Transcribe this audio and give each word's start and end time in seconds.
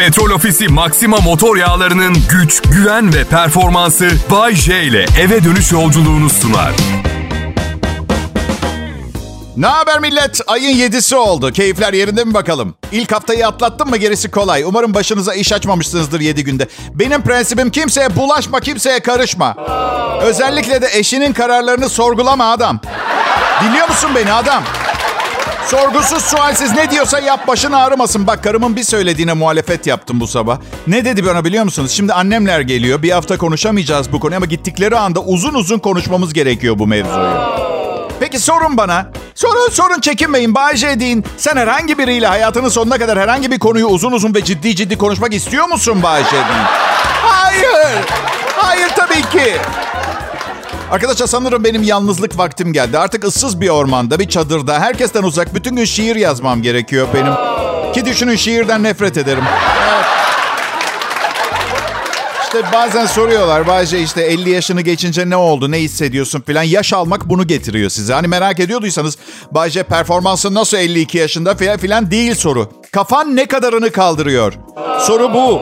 Petrol 0.00 0.30
Ofisi 0.30 0.68
Maxima 0.68 1.16
motor 1.16 1.56
yağlarının 1.56 2.16
güç, 2.30 2.62
güven 2.62 3.14
ve 3.14 3.24
performansı 3.24 4.10
Bay 4.30 4.54
J 4.54 4.82
ile 4.82 5.06
eve 5.20 5.44
dönüş 5.44 5.72
yolculuğunu 5.72 6.30
sunar. 6.30 6.72
Ne 9.56 9.66
haber 9.66 10.00
millet? 10.00 10.40
Ayın 10.46 10.76
7'si 10.76 11.14
oldu. 11.14 11.52
Keyifler 11.52 11.92
yerinde 11.92 12.24
mi 12.24 12.34
bakalım? 12.34 12.74
İlk 12.92 13.12
haftayı 13.12 13.46
atlattım 13.46 13.90
mı 13.90 13.96
gerisi 13.96 14.30
kolay. 14.30 14.62
Umarım 14.64 14.94
başınıza 14.94 15.34
iş 15.34 15.52
açmamışsınızdır 15.52 16.20
7 16.20 16.44
günde. 16.44 16.68
Benim 16.94 17.22
prensibim 17.22 17.70
kimseye 17.70 18.16
bulaşma, 18.16 18.60
kimseye 18.60 19.00
karışma. 19.00 19.56
Özellikle 20.22 20.82
de 20.82 20.88
eşinin 20.92 21.32
kararlarını 21.32 21.88
sorgulama 21.88 22.50
adam. 22.52 22.80
Dinliyor 23.64 23.88
musun 23.88 24.10
beni 24.14 24.32
adam? 24.32 24.62
Sorgusuz 25.70 26.22
sualsiz 26.24 26.72
ne 26.72 26.90
diyorsa 26.90 27.18
yap 27.18 27.46
başın 27.48 27.72
ağrımasın. 27.72 28.26
Bak 28.26 28.44
karımın 28.44 28.76
bir 28.76 28.82
söylediğine 28.82 29.32
muhalefet 29.32 29.86
yaptım 29.86 30.20
bu 30.20 30.26
sabah. 30.26 30.58
Ne 30.86 31.04
dedi 31.04 31.26
bana 31.26 31.44
biliyor 31.44 31.64
musunuz? 31.64 31.90
Şimdi 31.90 32.12
annemler 32.12 32.60
geliyor. 32.60 33.02
Bir 33.02 33.10
hafta 33.10 33.38
konuşamayacağız 33.38 34.12
bu 34.12 34.20
konuyu 34.20 34.36
ama 34.36 34.46
gittikleri 34.46 34.96
anda 34.98 35.20
uzun 35.20 35.54
uzun 35.54 35.78
konuşmamız 35.78 36.32
gerekiyor 36.32 36.78
bu 36.78 36.86
mevzuyu. 36.86 37.30
Peki 38.20 38.38
sorun 38.38 38.76
bana. 38.76 39.10
Sorun 39.34 39.70
sorun 39.70 40.00
çekinmeyin. 40.00 40.54
Bayce 40.54 41.00
deyin. 41.00 41.24
Sen 41.36 41.56
herhangi 41.56 41.98
biriyle 41.98 42.26
hayatının 42.26 42.68
sonuna 42.68 42.98
kadar 42.98 43.18
herhangi 43.18 43.50
bir 43.50 43.58
konuyu 43.58 43.86
uzun 43.86 44.12
uzun 44.12 44.34
ve 44.34 44.44
ciddi 44.44 44.76
ciddi 44.76 44.98
konuşmak 44.98 45.34
istiyor 45.34 45.68
musun 45.68 46.02
Bayce 46.02 46.32
deyin? 46.32 46.66
Hayır. 47.22 47.98
Hayır 48.56 48.88
tabii 48.96 49.22
ki. 49.22 49.56
Arkadaşlar 50.90 51.26
sanırım 51.26 51.64
benim 51.64 51.82
yalnızlık 51.82 52.38
vaktim 52.38 52.72
geldi. 52.72 52.98
Artık 52.98 53.24
ıssız 53.24 53.60
bir 53.60 53.68
ormanda, 53.68 54.18
bir 54.18 54.28
çadırda, 54.28 54.80
herkesten 54.80 55.22
uzak 55.22 55.54
bütün 55.54 55.76
gün 55.76 55.84
şiir 55.84 56.16
yazmam 56.16 56.62
gerekiyor 56.62 57.08
benim. 57.14 57.32
Ki 57.92 58.04
düşünün 58.04 58.36
şiirden 58.36 58.82
nefret 58.82 59.16
ederim. 59.16 59.44
İşte 62.42 62.62
bazen 62.72 63.06
soruyorlar 63.06 63.66
Bayce 63.66 64.00
işte 64.02 64.22
50 64.22 64.50
yaşını 64.50 64.80
geçince 64.80 65.30
ne 65.30 65.36
oldu, 65.36 65.70
ne 65.70 65.78
hissediyorsun 65.78 66.40
filan. 66.40 66.62
Yaş 66.62 66.92
almak 66.92 67.28
bunu 67.28 67.46
getiriyor 67.46 67.90
size. 67.90 68.14
Hani 68.14 68.26
merak 68.28 68.60
ediyorduysanız 68.60 69.18
Bayce 69.50 69.82
performansın 69.82 70.54
nasıl 70.54 70.76
52 70.76 71.18
yaşında 71.18 71.54
filan 71.54 72.10
değil 72.10 72.34
soru. 72.34 72.70
Kafan 72.92 73.36
ne 73.36 73.46
kadarını 73.46 73.92
kaldırıyor? 73.92 74.52
Soru 75.00 75.34
bu. 75.34 75.60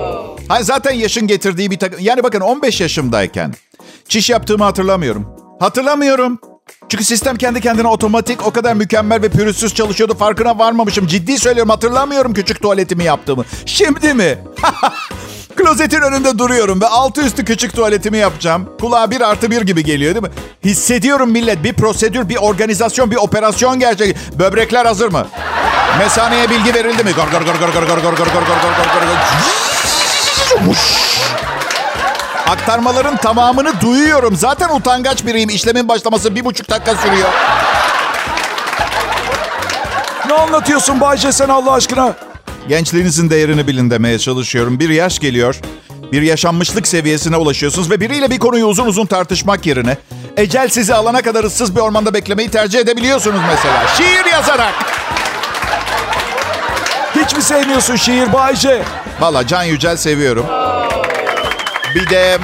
Hani 0.48 0.64
zaten 0.64 0.92
yaşın 0.92 1.26
getirdiği 1.26 1.70
bir 1.70 1.78
takım... 1.78 1.98
Yani 2.02 2.22
bakın 2.22 2.40
15 2.40 2.80
yaşımdayken 2.80 3.54
çiş 4.08 4.30
yaptığımı 4.30 4.64
hatırlamıyorum. 4.64 5.26
Hatırlamıyorum. 5.60 6.38
Çünkü 6.88 7.04
sistem 7.04 7.36
kendi 7.36 7.60
kendine 7.60 7.88
otomatik 7.88 8.46
o 8.46 8.50
kadar 8.50 8.74
mükemmel 8.74 9.22
ve 9.22 9.28
pürüzsüz 9.28 9.74
çalışıyordu 9.74 10.14
farkına 10.14 10.58
varmamışım. 10.58 11.06
Ciddi 11.06 11.38
söylüyorum 11.38 11.70
hatırlamıyorum 11.70 12.34
küçük 12.34 12.62
tuvaletimi 12.62 13.04
yaptığımı. 13.04 13.44
Şimdi 13.66 14.14
mi? 14.14 14.38
Klozetin 15.56 16.00
önünde 16.00 16.38
duruyorum 16.38 16.80
ve 16.80 16.86
altı 16.86 17.22
üstü 17.22 17.44
küçük 17.44 17.74
tuvaletimi 17.74 18.18
yapacağım. 18.18 18.68
Kulağa 18.80 19.10
bir 19.10 19.20
artı 19.20 19.50
bir 19.50 19.62
gibi 19.62 19.84
geliyor 19.84 20.14
değil 20.14 20.22
mi? 20.22 20.30
Hissediyorum 20.64 21.30
millet 21.30 21.64
bir 21.64 21.72
prosedür, 21.72 22.28
bir 22.28 22.36
organizasyon, 22.36 23.10
bir 23.10 23.16
operasyon 23.16 23.78
gerçek. 23.78 24.16
Böbrekler 24.38 24.86
hazır 24.86 25.12
mı? 25.12 25.26
Mesaneye 25.98 26.50
bilgi 26.50 26.74
verildi 26.74 27.04
mi? 27.04 27.10
Gor 27.12 27.26
gor 27.32 27.46
gor 27.46 27.54
gor 27.54 27.72
gor 27.72 27.82
gor 27.82 28.02
gor 28.02 28.16
gor 28.16 28.26
gor 28.26 28.26
gor 28.26 28.42
gor 28.42 28.94
gor 28.94 29.06
gor. 29.06 29.57
Aktarmaların 32.48 33.16
tamamını 33.16 33.80
duyuyorum. 33.80 34.36
Zaten 34.36 34.68
utangaç 34.68 35.27
biriyim. 35.27 35.48
İşlemin 35.50 35.88
başlaması 35.88 36.34
bir 36.34 36.44
buçuk 36.44 36.70
dakika 36.70 36.94
sürüyor. 36.94 37.28
Ne 40.28 40.34
anlatıyorsun 40.34 41.00
Bayce 41.00 41.32
sen 41.32 41.48
Allah 41.48 41.72
aşkına? 41.72 42.14
Gençliğinizin 42.69 43.30
değerini 43.30 43.66
bilin 43.66 43.91
demeye 43.91 44.19
çalışıyorum. 44.19 44.80
Bir 44.80 44.88
yaş 44.88 45.19
geliyor. 45.19 45.56
Bir 46.12 46.22
yaşanmışlık 46.22 46.88
seviyesine 46.88 47.36
ulaşıyorsunuz 47.36 47.91
ve 47.91 48.00
biriyle 48.00 48.30
bir 48.30 48.38
konuyu 48.38 48.66
uzun 48.66 48.86
uzun 48.86 49.06
tartışmak 49.06 49.66
yerine 49.66 49.96
ecel 50.36 50.69
sizi 50.69 50.94
alana 50.94 51.22
kadar 51.22 51.44
ıssız 51.44 51.76
bir 51.76 51.80
ormanda 51.80 52.15
beklemeyi 52.15 52.50
tercih 52.50 52.78
edebiliyorsunuz 52.78 53.41
mesela. 53.48 53.86
Şiir 53.97 54.32
yazarak. 54.32 54.75
Hiç 57.16 57.36
mi 57.36 57.42
sevmiyorsun 57.42 57.97
şiir 57.97 58.32
Bayce? 58.32 58.82
Valla 59.20 59.47
Can 59.47 59.62
Yücel 59.62 59.97
seviyorum. 59.97 60.47
Bir 61.98 62.10
de 62.10 62.38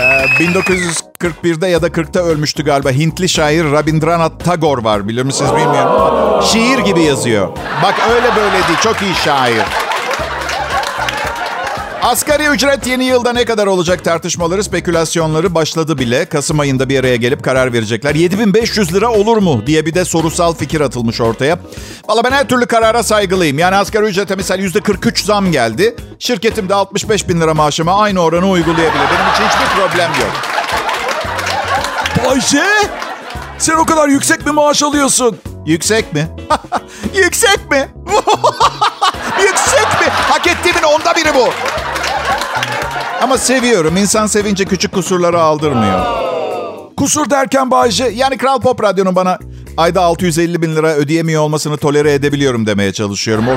e, 0.00 0.04
1941'de 0.44 1.66
ya 1.66 1.82
da 1.82 1.88
40'ta 1.88 2.20
ölmüştü 2.20 2.64
galiba. 2.64 2.90
Hintli 2.90 3.28
şair 3.28 3.64
Rabindranath 3.64 4.44
Tagore 4.44 4.84
var. 4.84 5.08
Bilir 5.08 5.22
misiniz 5.22 5.50
bilmiyorum 5.50 6.42
şiir 6.42 6.78
gibi 6.78 7.02
yazıyor. 7.02 7.48
Bak 7.82 7.94
öyle 8.10 8.36
böyle 8.36 8.52
değil. 8.52 8.78
Çok 8.82 9.02
iyi 9.02 9.14
şair. 9.14 9.62
Asgari 12.02 12.46
ücret 12.46 12.86
yeni 12.86 13.04
yılda 13.04 13.32
ne 13.32 13.44
kadar 13.44 13.66
olacak 13.66 14.04
tartışmaları, 14.04 14.64
spekülasyonları 14.64 15.54
başladı 15.54 15.98
bile. 15.98 16.24
Kasım 16.24 16.60
ayında 16.60 16.88
bir 16.88 17.00
araya 17.00 17.16
gelip 17.16 17.44
karar 17.44 17.72
verecekler. 17.72 18.14
7500 18.14 18.94
lira 18.94 19.12
olur 19.12 19.36
mu 19.36 19.62
diye 19.66 19.86
bir 19.86 19.94
de 19.94 20.04
sorusal 20.04 20.54
fikir 20.54 20.80
atılmış 20.80 21.20
ortaya. 21.20 21.58
Valla 22.08 22.24
ben 22.24 22.30
her 22.30 22.48
türlü 22.48 22.66
karara 22.66 23.02
saygılıyım. 23.02 23.58
Yani 23.58 23.76
asgari 23.76 24.04
ücrete 24.04 24.34
misal 24.36 24.58
%43 24.58 25.24
zam 25.24 25.52
geldi. 25.52 25.96
Şirketim 26.18 26.68
de 26.68 26.74
65 26.74 27.28
bin 27.28 27.40
lira 27.40 27.54
maaşıma 27.54 28.00
aynı 28.00 28.20
oranı 28.20 28.50
uygulayabilir. 28.50 29.04
Benim 29.04 29.32
için 29.34 29.44
hiçbir 29.44 29.80
problem 29.80 30.10
yok. 30.20 30.32
Bayce? 32.26 32.64
Sen 33.58 33.76
o 33.76 33.84
kadar 33.84 34.08
yüksek 34.08 34.46
bir 34.46 34.50
maaş 34.50 34.82
alıyorsun. 34.82 35.38
Yüksek 35.68 36.14
mi? 36.14 36.28
Yüksek 37.14 37.70
mi? 37.70 37.88
Yüksek 39.42 40.00
mi? 40.00 40.06
Hak 40.10 40.46
ettiğimin 40.46 40.82
onda 40.82 41.14
biri 41.16 41.34
bu. 41.34 41.48
Ama 43.22 43.38
seviyorum. 43.38 43.96
İnsan 43.96 44.26
sevince 44.26 44.64
küçük 44.64 44.92
kusurları 44.94 45.40
aldırmıyor. 45.40 46.00
Kusur 46.96 47.30
derken 47.30 47.70
Bayce 47.70 48.04
Yani 48.14 48.38
Kral 48.38 48.60
Pop 48.60 48.82
Radyo'nun 48.82 49.16
bana 49.16 49.38
ayda 49.76 50.02
650 50.02 50.62
bin 50.62 50.76
lira 50.76 50.88
ödeyemiyor 50.88 51.42
olmasını 51.42 51.76
tolere 51.76 52.12
edebiliyorum 52.12 52.66
demeye 52.66 52.92
çalışıyorum. 52.92 53.48
O, 53.48 53.52
o, 53.52 53.56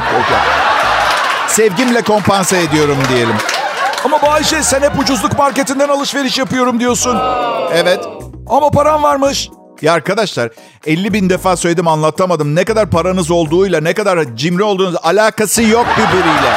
sevgimle 1.47 2.01
kompanse 2.01 2.61
ediyorum 2.61 2.97
diyelim. 3.09 3.35
ama 4.05 4.21
Bayce 4.21 4.63
sen 4.63 4.81
hep 4.81 4.99
ucuzluk 4.99 5.37
marketinden 5.37 5.89
alışveriş 5.89 6.37
yapıyorum 6.37 6.79
diyorsun. 6.79 7.19
Evet. 7.73 8.05
Ama 8.47 8.69
param 8.71 9.03
varmış. 9.03 9.49
Ya 9.81 9.93
arkadaşlar 9.93 10.49
50 10.85 11.13
bin 11.13 11.29
defa 11.29 11.57
söyledim 11.57 11.87
anlatamadım. 11.87 12.55
Ne 12.55 12.65
kadar 12.65 12.89
paranız 12.89 13.31
olduğuyla 13.31 13.81
ne 13.81 13.93
kadar 13.93 14.35
cimri 14.35 14.63
olduğunuz 14.63 14.95
alakası 15.03 15.63
yok 15.63 15.85
birbiriyle. 15.97 16.53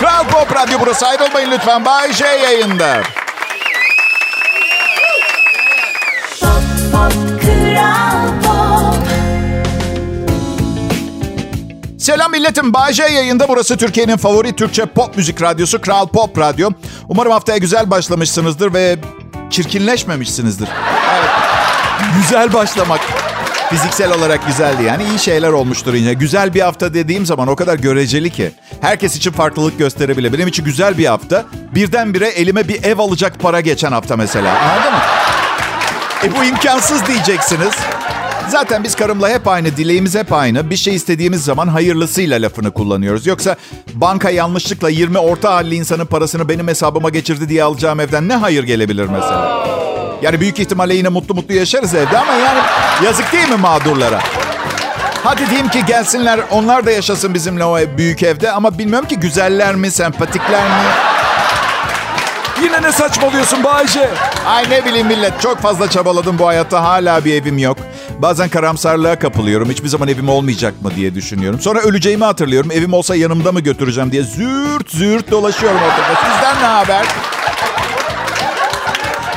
Kral 0.00 0.24
Pop 0.24 0.56
Radyo 0.56 0.78
burası 0.80 1.06
ayrılmayın 1.06 1.50
lütfen. 1.50 1.84
Bay 1.84 2.12
J 2.12 2.24
yayında. 2.24 3.02
Pop, 6.40 6.50
pop, 6.92 7.12
Kral 7.42 8.28
Pop. 8.44 8.96
Selam 11.98 12.30
milletim. 12.30 12.74
Bay 12.74 12.92
J 12.92 13.02
yayında. 13.02 13.48
Burası 13.48 13.76
Türkiye'nin 13.76 14.16
favori 14.16 14.56
Türkçe 14.56 14.86
pop 14.86 15.16
müzik 15.16 15.42
radyosu 15.42 15.80
Kral 15.80 16.06
Pop 16.08 16.38
Radyo. 16.38 16.70
Umarım 17.08 17.32
haftaya 17.32 17.58
güzel 17.58 17.90
başlamışsınızdır 17.90 18.74
ve 18.74 18.98
çirkinleşmemişsinizdir. 19.50 20.68
Evet. 21.14 21.39
Güzel 22.16 22.52
başlamak. 22.52 23.00
Fiziksel 23.70 24.14
olarak 24.14 24.46
güzeldi 24.46 24.82
yani 24.82 25.04
iyi 25.04 25.18
şeyler 25.18 25.48
olmuştur 25.48 25.94
yine. 25.94 26.14
Güzel 26.14 26.54
bir 26.54 26.60
hafta 26.60 26.94
dediğim 26.94 27.26
zaman 27.26 27.48
o 27.48 27.56
kadar 27.56 27.78
göreceli 27.78 28.30
ki. 28.30 28.50
Herkes 28.80 29.16
için 29.16 29.32
farklılık 29.32 29.78
gösterebilir. 29.78 30.32
Benim 30.32 30.48
için 30.48 30.64
güzel 30.64 30.98
bir 30.98 31.06
hafta. 31.06 31.44
Birdenbire 31.74 32.28
elime 32.28 32.68
bir 32.68 32.84
ev 32.84 32.98
alacak 32.98 33.40
para 33.40 33.60
geçen 33.60 33.92
hafta 33.92 34.16
mesela. 34.16 34.58
Anladın 34.58 34.92
mı? 34.92 35.00
E 36.24 36.40
bu 36.40 36.44
imkansız 36.44 37.06
diyeceksiniz. 37.06 37.74
Zaten 38.48 38.84
biz 38.84 38.94
karımla 38.94 39.28
hep 39.28 39.48
aynı, 39.48 39.76
dileğimiz 39.76 40.14
hep 40.14 40.32
aynı. 40.32 40.70
Bir 40.70 40.76
şey 40.76 40.94
istediğimiz 40.94 41.44
zaman 41.44 41.68
hayırlısıyla 41.68 42.42
lafını 42.42 42.70
kullanıyoruz. 42.70 43.26
Yoksa 43.26 43.56
banka 43.94 44.30
yanlışlıkla 44.30 44.88
20 44.88 45.18
orta 45.18 45.54
halli 45.54 45.74
insanın 45.74 46.06
parasını 46.06 46.48
benim 46.48 46.68
hesabıma 46.68 47.10
geçirdi 47.10 47.48
diye 47.48 47.64
alacağım 47.64 48.00
evden 48.00 48.28
ne 48.28 48.36
hayır 48.36 48.64
gelebilir 48.64 49.06
mesela? 49.06 49.66
Yani 50.22 50.40
büyük 50.40 50.58
ihtimalle 50.58 50.94
yine 50.94 51.08
mutlu 51.08 51.34
mutlu 51.34 51.54
yaşarız 51.54 51.94
evde 51.94 52.18
ama 52.18 52.32
yani 52.32 52.58
yazık 53.04 53.32
değil 53.32 53.48
mi 53.48 53.56
mağdurlara? 53.56 54.18
Hadi 55.24 55.46
diyeyim 55.50 55.68
ki 55.68 55.86
gelsinler 55.86 56.40
onlar 56.50 56.86
da 56.86 56.90
yaşasın 56.90 57.34
bizimle 57.34 57.64
o 57.64 57.78
ev- 57.78 57.96
büyük 57.98 58.22
evde 58.22 58.52
ama 58.52 58.78
bilmiyorum 58.78 59.08
ki 59.08 59.16
güzeller 59.16 59.74
mi, 59.74 59.90
sempatikler 59.90 60.64
mi? 60.64 60.74
Yine 62.62 62.82
ne 62.82 62.92
saçmalıyorsun 62.92 63.64
Bayce? 63.64 64.08
Ay 64.46 64.70
ne 64.70 64.84
bileyim 64.84 65.06
millet 65.06 65.40
çok 65.40 65.58
fazla 65.60 65.90
çabaladım 65.90 66.38
bu 66.38 66.46
hayatta 66.46 66.82
hala 66.84 67.24
bir 67.24 67.34
evim 67.42 67.58
yok. 67.58 67.76
Bazen 68.18 68.48
karamsarlığa 68.48 69.18
kapılıyorum. 69.18 69.70
Hiçbir 69.70 69.88
zaman 69.88 70.08
evim 70.08 70.28
olmayacak 70.28 70.82
mı 70.82 70.90
diye 70.96 71.14
düşünüyorum. 71.14 71.60
Sonra 71.60 71.80
öleceğimi 71.80 72.24
hatırlıyorum. 72.24 72.70
Evim 72.70 72.92
olsa 72.92 73.16
yanımda 73.16 73.52
mı 73.52 73.60
götüreceğim 73.60 74.12
diye 74.12 74.22
zürt 74.22 74.90
zürt 74.90 75.30
dolaşıyorum 75.30 75.78
ortada. 75.78 76.20
Sizden 76.32 76.62
ne 76.62 76.66
haber? 76.66 77.06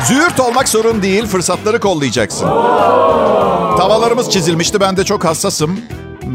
Züğürt 0.07 0.39
olmak 0.39 0.69
sorun 0.69 1.01
değil, 1.01 1.25
fırsatları 1.25 1.79
kollayacaksın. 1.79 2.47
Tavalarımız 3.77 4.29
çizilmişti, 4.29 4.79
ben 4.79 4.97
de 4.97 5.03
çok 5.03 5.25
hassasım. 5.25 5.79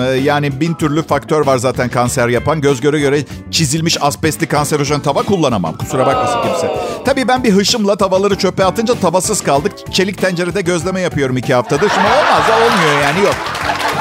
Ee, 0.00 0.04
Yani 0.04 0.60
bin 0.60 0.74
türlü 0.74 1.02
faktör 1.02 1.46
var 1.46 1.58
zaten 1.58 1.88
kanser 1.88 2.28
yapan. 2.28 2.60
Göz 2.60 2.80
göre 2.80 3.00
göre 3.00 3.24
çizilmiş 3.50 3.96
asbestli 4.02 4.46
kanserojen 4.46 5.00
tava 5.00 5.22
kullanamam. 5.22 5.76
Kusura 5.76 6.06
bakmasın 6.06 6.38
kimse. 6.42 6.76
Tabii 7.04 7.28
ben 7.28 7.44
bir 7.44 7.52
hışımla 7.52 7.96
tavaları 7.96 8.38
çöpe 8.38 8.64
atınca 8.64 8.94
tavasız 8.94 9.40
kaldık. 9.40 9.72
Çelik 9.92 10.20
tencerede 10.20 10.60
gözleme 10.60 11.00
yapıyorum 11.00 11.36
iki 11.36 11.54
haftadır. 11.54 11.88
Şimdi 11.88 12.06
olmaz 12.06 12.42
olmuyor 12.50 13.02
yani 13.02 13.24
yok. 13.24 13.34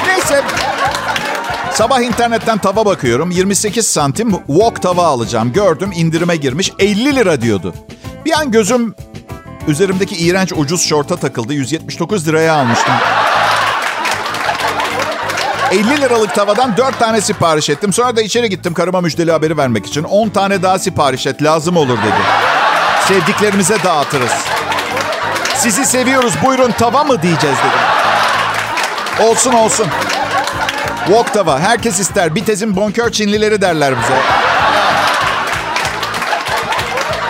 Neyse 0.07 0.43
Sabah 1.73 2.01
internetten 2.01 2.57
tava 2.57 2.85
bakıyorum. 2.85 3.31
28 3.31 3.87
santim 3.87 4.31
wok 4.47 4.81
tava 4.81 5.05
alacağım. 5.05 5.53
Gördüm 5.53 5.91
indirime 5.95 6.35
girmiş. 6.35 6.71
50 6.79 7.15
lira 7.15 7.41
diyordu. 7.41 7.73
Bir 8.25 8.31
an 8.39 8.51
gözüm 8.51 8.95
üzerimdeki 9.67 10.15
iğrenç 10.15 10.53
ucuz 10.55 10.81
şorta 10.81 11.15
takıldı. 11.15 11.53
179 11.53 12.27
liraya 12.27 12.53
almıştım. 12.53 12.93
50 15.71 16.01
liralık 16.01 16.35
tavadan 16.35 16.77
4 16.77 16.99
tane 16.99 17.21
sipariş 17.21 17.69
ettim. 17.69 17.93
Sonra 17.93 18.15
da 18.15 18.21
içeri 18.21 18.49
gittim 18.49 18.73
karıma 18.73 19.01
müjdeli 19.01 19.31
haberi 19.31 19.57
vermek 19.57 19.85
için. 19.85 20.03
10 20.03 20.29
tane 20.29 20.61
daha 20.61 20.79
sipariş 20.79 21.27
et 21.27 21.43
lazım 21.43 21.77
olur 21.77 21.97
dedi. 21.97 22.21
Sevdiklerimize 23.07 23.83
dağıtırız. 23.83 24.31
Sizi 25.55 25.85
seviyoruz 25.85 26.33
buyurun 26.45 26.71
tava 26.71 27.03
mı 27.03 27.21
diyeceğiz 27.21 27.57
dedim. 27.57 29.29
Olsun 29.29 29.53
olsun. 29.53 29.87
Wok 31.05 31.33
tava. 31.33 31.59
Herkes 31.59 31.99
ister. 31.99 32.35
Bitez'in 32.35 32.75
bonkör 32.75 33.11
Çinlileri 33.11 33.61
derler 33.61 33.93
bize. 34.01 34.46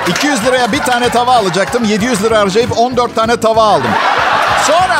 200 0.09 0.45
liraya 0.45 0.71
bir 0.71 0.79
tane 0.79 1.09
tava 1.09 1.35
alacaktım. 1.35 1.83
700 1.83 2.23
lira 2.23 2.39
harcayıp 2.39 2.77
14 2.77 3.15
tane 3.15 3.37
tava 3.37 3.63
aldım. 3.63 3.91
Sonra... 4.67 4.97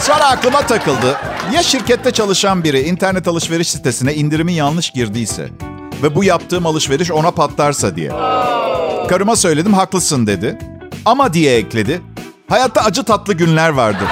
Sonra 0.00 0.24
aklıma 0.24 0.60
takıldı. 0.60 1.16
Ya 1.52 1.62
şirkette 1.62 2.10
çalışan 2.10 2.64
biri 2.64 2.80
internet 2.80 3.28
alışveriş 3.28 3.68
sitesine 3.68 4.14
indirimi 4.14 4.52
yanlış 4.52 4.90
girdiyse 4.90 5.48
ve 6.02 6.14
bu 6.14 6.24
yaptığım 6.24 6.66
alışveriş 6.66 7.10
ona 7.10 7.30
patlarsa 7.30 7.96
diye. 7.96 8.10
Karıma 9.08 9.36
söyledim 9.36 9.74
haklısın 9.74 10.26
dedi. 10.26 10.58
Ama 11.04 11.32
diye 11.32 11.56
ekledi. 11.56 12.02
Hayatta 12.48 12.80
acı 12.80 13.02
tatlı 13.02 13.34
günler 13.34 13.68
vardır. 13.68 14.08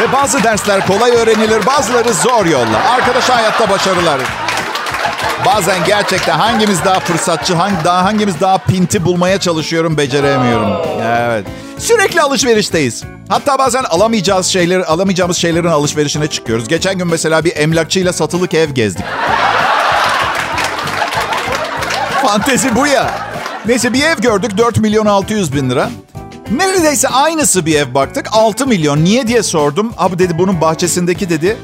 Ve 0.00 0.12
bazı 0.12 0.44
dersler 0.44 0.86
kolay 0.86 1.10
öğrenilir, 1.10 1.66
bazıları 1.66 2.14
zor 2.14 2.46
yolla. 2.46 2.90
Arkadaşa 2.90 3.36
hayatta 3.36 3.70
başarılar. 3.70 4.20
Bazen 5.46 5.84
gerçekten 5.86 6.38
hangimiz 6.38 6.84
daha 6.84 7.00
fırsatçı, 7.00 7.54
hangi 7.54 7.84
daha 7.84 8.04
hangimiz 8.04 8.40
daha 8.40 8.58
pinti 8.58 9.04
bulmaya 9.04 9.40
çalışıyorum, 9.40 9.96
beceremiyorum. 9.96 10.72
Evet. 11.02 11.46
Sürekli 11.78 12.22
alışverişteyiz. 12.22 13.04
Hatta 13.28 13.58
bazen 13.58 13.84
alamayacağız 13.84 14.46
şeyleri, 14.46 14.84
alamayacağımız 14.84 15.36
şeylerin 15.36 15.68
alışverişine 15.68 16.26
çıkıyoruz. 16.26 16.68
Geçen 16.68 16.98
gün 16.98 17.06
mesela 17.06 17.44
bir 17.44 17.56
emlakçıyla 17.56 18.12
satılık 18.12 18.54
ev 18.54 18.70
gezdik. 18.70 19.04
Fantezi 22.22 22.76
bu 22.76 22.86
ya. 22.86 23.10
Neyse 23.66 23.92
bir 23.92 24.02
ev 24.02 24.16
gördük 24.16 24.58
4 24.58 24.78
milyon 24.78 25.06
600 25.06 25.54
bin 25.54 25.70
lira. 25.70 25.90
Neredeyse 26.50 27.08
aynısı 27.08 27.66
bir 27.66 27.74
ev 27.74 27.94
baktık 27.94 28.26
6 28.32 28.66
milyon. 28.66 29.04
Niye 29.04 29.26
diye 29.26 29.42
sordum. 29.42 29.92
Abi 29.98 30.18
dedi 30.18 30.38
bunun 30.38 30.60
bahçesindeki 30.60 31.30
dedi 31.30 31.56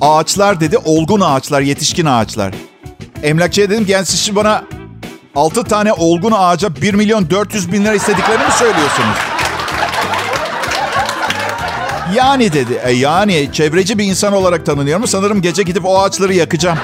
ağaçlar 0.00 0.60
dedi 0.60 0.78
olgun 0.84 1.20
ağaçlar 1.20 1.60
yetişkin 1.60 2.06
ağaçlar. 2.06 2.54
Emlakçıya 3.24 3.70
dedim 3.70 3.86
ki 3.86 3.92
yani 3.92 4.06
siz 4.06 4.20
şimdi 4.20 4.36
bana 4.36 4.64
6 5.34 5.64
tane 5.64 5.92
olgun 5.92 6.32
ağaca 6.36 6.76
1 6.82 6.94
milyon 6.94 7.30
400 7.30 7.72
bin 7.72 7.84
lira 7.84 7.94
istediklerini 7.94 8.44
mi 8.44 8.52
söylüyorsunuz? 8.58 9.16
Yani 12.14 12.52
dedi. 12.52 12.80
E 12.84 12.92
yani 12.92 13.48
çevreci 13.52 13.98
bir 13.98 14.04
insan 14.04 14.32
olarak 14.32 14.66
tanınıyorum. 14.66 15.06
Sanırım 15.06 15.42
gece 15.42 15.62
gidip 15.62 15.86
o 15.86 16.02
ağaçları 16.02 16.34
yakacağım. 16.34 16.78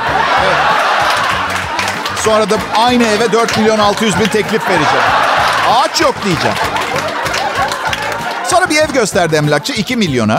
Sonra 2.17 2.51
da 2.51 2.57
aynı 2.77 3.05
eve 3.05 3.33
4 3.33 3.59
milyon 3.59 3.79
600 3.79 4.21
bin 4.21 4.25
teklif 4.25 4.63
vereceğim. 4.69 5.05
Ağaç 5.71 6.01
yok 6.01 6.15
diyeceğim. 6.25 6.57
Sonra 8.45 8.71
bir 8.71 8.77
ev 8.77 8.93
gösterdi 8.93 9.37
emlakçı 9.37 9.73
2 9.73 9.97
milyona. 9.97 10.39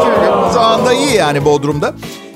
2 0.00 0.08
milyon. 0.08 0.50
Zamanında 0.50 0.92
iyi 0.92 1.14
yani 1.14 1.44
Bodrum'da. 1.44 1.94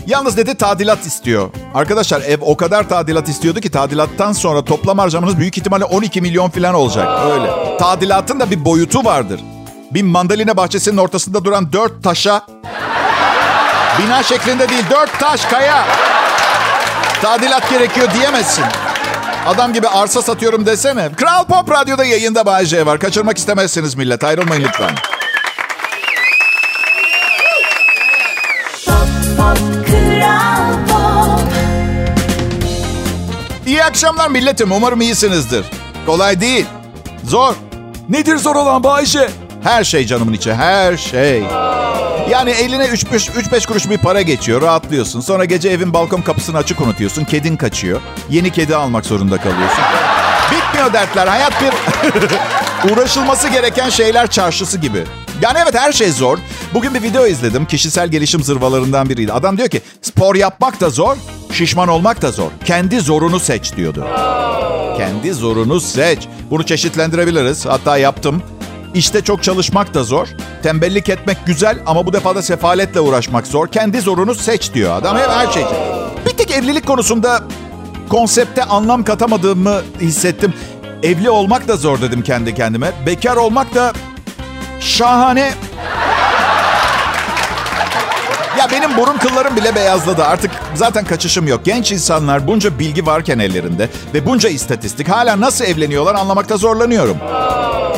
Yalnız 0.09 0.37
dedi 0.37 0.55
tadilat 0.55 1.07
istiyor. 1.07 1.51
Arkadaşlar 1.75 2.21
ev 2.21 2.39
o 2.41 2.57
kadar 2.57 2.89
tadilat 2.89 3.29
istiyordu 3.29 3.61
ki 3.61 3.71
tadilattan 3.71 4.33
sonra 4.33 4.65
toplam 4.65 4.99
harcamanız 4.99 5.39
büyük 5.39 5.59
ihtimalle 5.59 5.85
12 5.85 6.21
milyon 6.21 6.51
falan 6.51 6.75
olacak. 6.75 7.09
Öyle. 7.33 7.79
Tadilatın 7.79 8.41
da 8.41 8.51
bir 8.51 8.65
boyutu 8.65 9.05
vardır. 9.05 9.41
Bir 9.91 10.03
mandalina 10.03 10.57
bahçesinin 10.57 10.97
ortasında 10.97 11.45
duran 11.45 11.73
dört 11.73 12.05
taşa 12.05 12.47
bina 13.99 14.23
şeklinde 14.23 14.69
değil 14.69 14.85
dört 14.91 15.21
taş 15.21 15.45
kaya 15.45 15.85
tadilat 17.23 17.71
gerekiyor 17.71 18.09
diyemezsin. 18.15 18.65
Adam 19.47 19.73
gibi 19.73 19.89
arsa 19.89 20.23
satıyorum 20.23 20.67
desene. 20.67 21.13
Kral 21.13 21.45
Pop 21.45 21.71
Radyo'da 21.71 22.05
yayında 22.05 22.47
Bay 22.47 22.65
J 22.65 22.87
var. 22.87 22.99
Kaçırmak 22.99 23.39
istemezsiniz 23.39 23.95
millet. 23.95 24.25
Ayrılmayın 24.25 24.65
lütfen. 24.65 24.91
İyi 33.79 33.85
akşamlar 33.85 34.29
milletim. 34.29 34.73
Umarım 34.73 35.01
iyisinizdir. 35.01 35.67
Kolay 36.07 36.41
değil. 36.41 36.67
Zor. 37.25 37.55
Nedir 38.09 38.37
zor 38.37 38.57
olan 38.57 38.85
Bayşe? 38.85 39.31
Her 39.63 39.85
şey 39.85 40.07
canımın 40.07 40.33
içi. 40.33 40.55
Her 40.55 40.97
şey. 40.97 41.43
Yani 42.31 42.51
eline 42.51 42.85
3-5 42.85 43.67
kuruş 43.67 43.91
bir 43.91 43.99
para 43.99 44.23
geçiyor. 44.23 44.63
Rahatlıyorsun. 44.63 45.21
Sonra 45.21 45.45
gece 45.45 45.69
evin 45.69 45.95
balkon 45.95 46.21
kapısını 46.21 46.59
açık 46.59 46.81
unutuyorsun. 46.81 47.25
Kedin 47.25 47.57
kaçıyor. 47.57 48.01
Yeni 48.31 48.53
kedi 48.53 48.77
almak 48.77 49.07
zorunda 49.07 49.37
kalıyorsun. 49.37 49.85
Bitmiyor 50.51 50.93
dertler. 50.93 51.27
Hayat 51.27 51.53
bir 51.63 51.73
uğraşılması 52.93 53.49
gereken 53.49 53.91
şeyler 53.91 54.31
çarşısı 54.31 54.79
gibi. 54.79 55.05
Yani 55.43 55.59
evet 55.63 55.75
her 55.75 55.93
şey 55.93 56.11
zor. 56.11 56.39
Bugün 56.75 56.95
bir 56.95 57.03
video 57.03 57.27
izledim. 57.27 57.67
Kişisel 57.67 58.09
gelişim 58.09 58.43
zırvalarından 58.43 59.09
biriydi. 59.09 59.33
Adam 59.33 59.57
diyor 59.59 59.69
ki 59.69 59.81
spor 60.03 60.35
yapmak 60.35 60.81
da 60.81 60.91
zor, 60.91 61.17
şişman 61.53 61.89
olmak 61.89 62.23
da 62.23 62.31
zor. 62.31 62.51
Kendi 62.65 63.01
zorunu 63.01 63.41
seç 63.41 63.77
diyordu. 63.77 64.07
Kendi 64.97 65.33
zorunu 65.33 65.81
seç. 65.81 66.29
Bunu 66.51 66.67
çeşitlendirebiliriz. 66.67 67.67
Hatta 67.67 67.99
yaptım. 67.99 68.43
İşte 68.95 69.21
çok 69.25 69.43
çalışmak 69.43 69.95
da 69.95 70.05
zor. 70.05 70.29
Tembellik 70.63 71.09
etmek 71.09 71.37
güzel 71.47 71.79
ama 71.87 72.07
bu 72.07 72.13
defa 72.13 72.35
da 72.35 72.43
sefaletle 72.43 73.01
uğraşmak 73.01 73.47
zor. 73.47 73.69
Kendi 73.69 74.01
zorunu 74.01 74.35
seç 74.35 74.75
diyor 74.75 74.97
adam. 74.97 75.17
Hep 75.17 75.29
her 75.29 75.53
şey. 75.53 75.65
Bir 76.27 76.31
tek 76.31 76.51
evlilik 76.51 76.87
konusunda 76.87 77.43
konsepte 78.09 78.65
anlam 78.65 79.05
katamadığımı 79.05 79.83
hissettim. 80.01 80.55
Evli 81.03 81.31
olmak 81.31 81.69
da 81.69 81.77
zor 81.77 82.01
dedim 82.01 82.23
kendi 82.23 82.55
kendime. 82.55 82.93
Bekar 83.07 83.37
olmak 83.37 83.75
da 83.75 83.93
şahane. 84.81 85.53
Ya 88.59 88.71
benim 88.73 88.97
burun 88.97 89.19
kıllarım 89.19 89.57
bile 89.57 89.75
beyazladı. 89.75 90.25
Artık 90.25 90.51
zaten 90.75 91.05
kaçışım 91.05 91.47
yok. 91.49 91.61
Genç 91.65 91.93
insanlar 91.93 92.47
bunca 92.47 92.79
bilgi 92.79 93.07
varken 93.07 93.39
ellerinde 93.39 93.89
ve 94.15 94.27
bunca 94.27 94.49
istatistik 94.49 95.09
hala 95.09 95.41
nasıl 95.41 95.65
evleniyorlar 95.65 96.15
anlamakta 96.15 96.57
zorlanıyorum. 96.57 97.17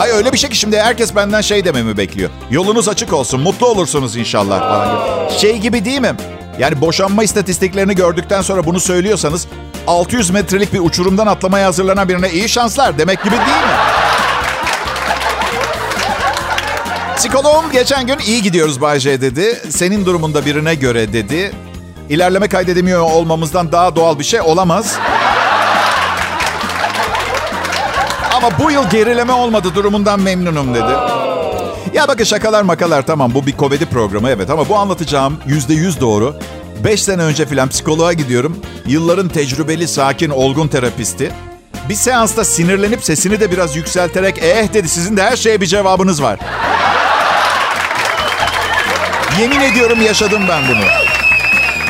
Ay 0.00 0.11
öyle 0.11 0.33
bir 0.33 0.38
şey 0.38 0.50
ki 0.50 0.57
şimdi 0.57 0.81
herkes 0.81 1.17
benden 1.17 1.40
şey 1.40 1.64
dememi 1.64 1.97
bekliyor. 1.97 2.31
Yolunuz 2.50 2.88
açık 2.88 3.12
olsun, 3.12 3.40
mutlu 3.40 3.67
olursunuz 3.67 4.17
inşallah 4.17 4.59
falan 4.61 4.88
gibi. 5.29 5.38
Şey 5.38 5.59
gibi 5.59 5.85
değil 5.85 6.00
mi? 6.00 6.12
Yani 6.59 6.81
boşanma 6.81 7.25
istatistiklerini 7.25 7.95
gördükten 7.95 8.43
sonra 8.43 8.64
bunu 8.67 8.81
söylüyorsanız 8.81 9.47
600 9.87 10.31
metrelik 10.31 10.73
bir 10.73 10.81
uçurumdan 10.81 11.26
atlamaya 11.26 11.67
hazırlanan 11.67 12.09
birine 12.09 12.31
iyi 12.31 12.49
şanslar 12.49 12.99
demek 12.99 13.25
gibi 13.25 13.35
değil 13.37 13.43
mi? 13.47 14.00
Psikoloğum 17.21 17.73
geçen 17.73 18.07
gün 18.07 18.19
iyi 18.19 18.43
gidiyoruz 18.43 18.81
Bay 18.81 19.00
J 19.00 19.21
dedi. 19.21 19.62
Senin 19.71 20.07
durumunda 20.07 20.47
birine 20.47 20.75
göre 20.75 21.12
dedi. 21.12 21.53
İlerleme 22.09 22.49
kaydedemiyor 22.49 23.00
olmamızdan 23.00 23.73
daha 23.73 23.97
doğal 23.97 24.19
bir 24.19 24.25
şey 24.25 24.41
olamaz. 24.41 24.99
Ama 28.35 28.59
bu 28.59 28.71
yıl 28.71 28.91
gerileme 28.91 29.33
olmadı 29.33 29.69
durumundan 29.75 30.21
memnunum 30.21 30.75
dedi. 30.75 30.93
Ya 31.95 32.09
bakın 32.09 32.25
şakalar 32.25 32.62
makalar 32.62 33.07
tamam 33.07 33.35
bu 33.35 33.47
bir 33.47 33.57
komedi 33.57 33.87
programı 33.87 34.31
evet 34.31 34.50
ama 34.50 34.69
bu 34.69 34.77
anlatacağım 34.77 35.37
yüzde 35.47 35.75
yüz 35.75 36.00
doğru. 36.00 36.37
Beş 36.85 37.03
sene 37.03 37.23
önce 37.23 37.47
filan 37.47 37.69
psikoloğa 37.69 38.12
gidiyorum. 38.12 38.57
Yılların 38.87 39.29
tecrübeli, 39.29 39.89
sakin, 39.89 40.31
olgun 40.31 40.69
terapisti. 40.69 41.33
Bir 41.89 41.95
seansta 41.95 42.45
sinirlenip 42.45 43.05
sesini 43.05 43.41
de 43.41 43.50
biraz 43.50 43.77
yükselterek 43.77 44.39
eh 44.43 44.73
dedi 44.73 44.89
sizin 44.89 45.17
de 45.17 45.23
her 45.23 45.37
şeye 45.37 45.61
bir 45.61 45.67
cevabınız 45.67 46.23
var. 46.23 46.39
Yemin 49.40 49.61
ediyorum 49.61 50.02
yaşadım 50.02 50.42
ben 50.49 50.62
bunu. 50.68 50.85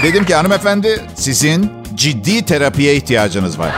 Dedim 0.03 0.25
ki 0.25 0.35
hanımefendi 0.35 1.01
sizin 1.15 1.73
ciddi 1.95 2.45
terapiye 2.45 2.95
ihtiyacınız 2.97 3.59
var. 3.59 3.71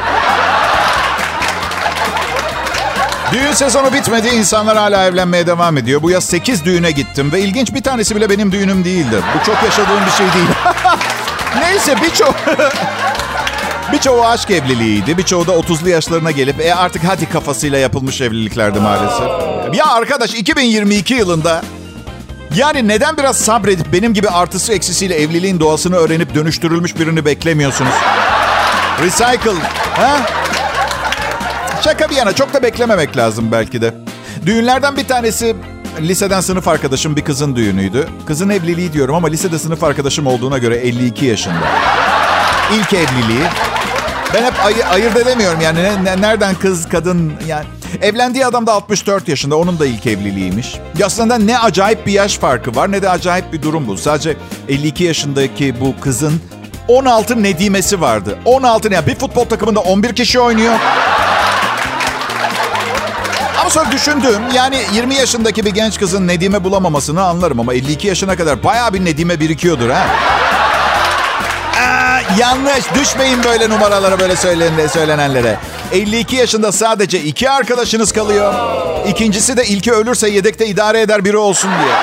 Düğün 3.33 3.52
sezonu 3.52 3.93
bitmedi. 3.93 4.29
insanlar 4.29 4.76
hala 4.76 5.07
evlenmeye 5.07 5.47
devam 5.47 5.76
ediyor. 5.76 6.02
Bu 6.02 6.11
yaz 6.11 6.25
8 6.25 6.64
düğüne 6.64 6.91
gittim 6.91 7.33
ve 7.33 7.41
ilginç 7.41 7.75
bir 7.75 7.83
tanesi 7.83 8.17
bile 8.17 8.31
benim 8.31 8.52
düğünüm 8.52 8.85
değildi. 8.85 9.17
Bu 9.35 9.47
çok 9.47 9.62
yaşadığım 9.62 10.07
bir 10.07 10.11
şey 10.11 10.26
değil. 10.26 10.49
Neyse 11.61 11.95
birçok... 12.02 12.35
Birçoğu 13.93 14.26
aşk 14.26 14.50
evliliğiydi. 14.50 15.19
Birçoğu 15.19 15.47
da 15.47 15.52
30'lu 15.52 15.88
yaşlarına 15.88 16.31
gelip 16.31 16.61
e 16.61 16.75
artık 16.75 17.02
hadi 17.05 17.29
kafasıyla 17.29 17.79
yapılmış 17.79 18.21
evliliklerdi 18.21 18.81
maalesef. 18.81 19.29
Ya 19.75 19.87
arkadaş 19.87 20.35
2022 20.35 21.14
yılında 21.14 21.62
yani 22.57 22.89
neden 22.89 23.17
biraz 23.17 23.37
sabredip 23.37 23.93
benim 23.93 24.15
gibi 24.15 24.29
artısı 24.29 24.73
eksisiyle 24.73 25.15
evliliğin 25.15 25.61
doğasını 25.61 25.97
öğrenip 25.97 26.35
dönüştürülmüş 26.35 26.99
birini 26.99 27.25
beklemiyorsunuz? 27.25 27.93
Recycle. 29.03 29.61
Ha? 29.95 30.21
Şaka 31.85 32.11
bir 32.11 32.17
yana 32.17 32.33
çok 32.33 32.55
da 32.55 32.63
beklememek 32.63 33.17
lazım 33.17 33.53
belki 33.53 33.81
de. 33.83 33.95
Düğünlerden 34.47 34.97
bir 34.97 35.09
tanesi 35.09 35.57
liseden 36.01 36.41
sınıf 36.41 36.69
arkadaşım 36.69 37.17
bir 37.17 37.25
kızın 37.25 37.57
düğünüydü. 37.57 38.09
Kızın 38.27 38.49
evliliği 38.49 38.93
diyorum 38.93 39.15
ama 39.15 39.29
lisede 39.29 39.59
sınıf 39.59 39.85
arkadaşım 39.85 40.27
olduğuna 40.27 40.59
göre 40.59 40.77
52 40.77 41.27
yaşında. 41.27 41.67
İlk 42.75 42.93
evliliği. 42.93 43.45
Ben 44.35 44.45
hep 44.45 44.65
ay- 44.65 44.85
ayırt 44.91 45.17
edemiyorum 45.17 45.61
yani 45.61 45.83
ne- 45.83 46.05
ne- 46.05 46.21
nereden 46.23 46.55
kız 46.55 46.89
kadın 46.89 47.33
yani. 47.47 47.65
Evlendiği 48.03 48.47
adam 48.47 48.67
da 48.67 48.73
64 48.73 49.29
yaşında 49.29 49.57
onun 49.57 49.79
da 49.79 49.87
ilk 49.87 50.07
evliliğiymiş. 50.07 50.75
Aslında 51.05 51.39
ne 51.39 51.59
acayip 51.59 52.07
bir 52.07 52.13
yaş 52.13 52.39
farkı 52.39 52.77
var 52.77 52.93
ne 52.93 53.03
de 53.03 53.11
acayip 53.11 53.53
bir 53.53 53.63
durum 53.63 53.87
bu. 53.87 53.97
Sadece 53.97 54.37
52 54.69 55.05
yaşındaki 55.05 55.81
bu 55.81 56.01
kızın 56.01 56.41
16 56.89 57.43
nedimesi 57.43 58.01
vardı. 58.01 58.39
16 58.45 58.91
ne? 58.91 59.07
Bir 59.07 59.15
futbol 59.15 59.45
takımında 59.45 59.81
11 59.81 60.15
kişi 60.15 60.41
oynuyor. 60.41 60.75
Ama 63.61 63.71
sonra 63.71 63.93
düşündüm 63.93 64.43
yani 64.55 64.81
20 64.95 65.15
yaşındaki 65.15 65.65
bir 65.65 65.71
genç 65.71 65.99
kızın 65.99 66.29
Nedime 66.29 66.65
bulamamasını 66.65 67.23
anlarım 67.23 67.61
ama 67.61 67.75
52 67.75 68.09
yaşına 68.09 68.37
kadar 68.37 68.65
bayağı 68.65 68.95
bir 68.95 69.05
Nedime 69.05 69.41
birikiyordur 69.41 69.91
ha. 69.91 70.07
Aa, 71.77 72.21
yanlış 72.39 72.95
düşmeyin 72.95 73.45
böyle 73.45 73.71
numaralara 73.71 74.21
böyle 74.21 74.37
söylen 74.37 74.87
söylenenlere. 74.87 75.59
52 75.93 76.37
yaşında 76.37 76.73
sadece 76.73 77.23
iki 77.23 77.51
arkadaşınız 77.51 78.13
kalıyor. 78.13 78.55
İkincisi 79.09 79.57
de 79.57 79.65
ilki 79.65 79.93
ölürse 79.93 80.29
yedekte 80.29 80.67
idare 80.67 81.01
eder 81.01 81.25
biri 81.25 81.37
olsun 81.37 81.71
diye. 81.85 81.95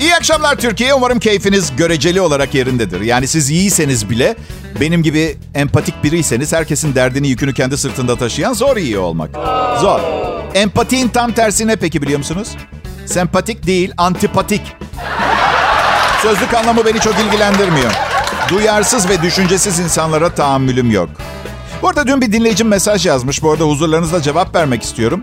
İyi 0.00 0.14
akşamlar 0.14 0.56
Türkiye. 0.56 0.94
Umarım 0.94 1.18
keyfiniz 1.18 1.76
göreceli 1.76 2.20
olarak 2.20 2.54
yerindedir. 2.54 3.00
Yani 3.00 3.28
siz 3.28 3.50
iyiyseniz 3.50 4.10
bile 4.10 4.36
benim 4.80 5.02
gibi 5.02 5.36
empatik 5.54 6.04
biriyseniz 6.04 6.52
herkesin 6.52 6.94
derdini 6.94 7.28
yükünü 7.28 7.54
kendi 7.54 7.78
sırtında 7.78 8.16
taşıyan 8.16 8.52
zor 8.52 8.76
iyi 8.76 8.98
olmak. 8.98 9.30
Zor. 9.80 10.00
Empatiğin 10.54 11.08
tam 11.08 11.32
tersi 11.32 11.66
ne 11.66 11.76
peki 11.76 12.02
biliyor 12.02 12.18
musunuz? 12.18 12.48
Sempatik 13.08 13.66
değil, 13.66 13.92
antipatik. 13.96 14.62
Sözlük 16.22 16.54
anlamı 16.54 16.86
beni 16.86 17.00
çok 17.00 17.14
ilgilendirmiyor. 17.18 17.92
Duyarsız 18.48 19.08
ve 19.08 19.22
düşüncesiz 19.22 19.78
insanlara 19.78 20.34
tahammülüm 20.34 20.90
yok. 20.90 21.08
Bu 21.82 21.88
arada 21.88 22.06
dün 22.06 22.20
bir 22.20 22.32
dinleyicim 22.32 22.68
mesaj 22.68 23.06
yazmış. 23.06 23.42
Bu 23.42 23.50
arada 23.50 23.64
huzurlarınızda 23.64 24.22
cevap 24.22 24.54
vermek 24.54 24.82
istiyorum. 24.82 25.22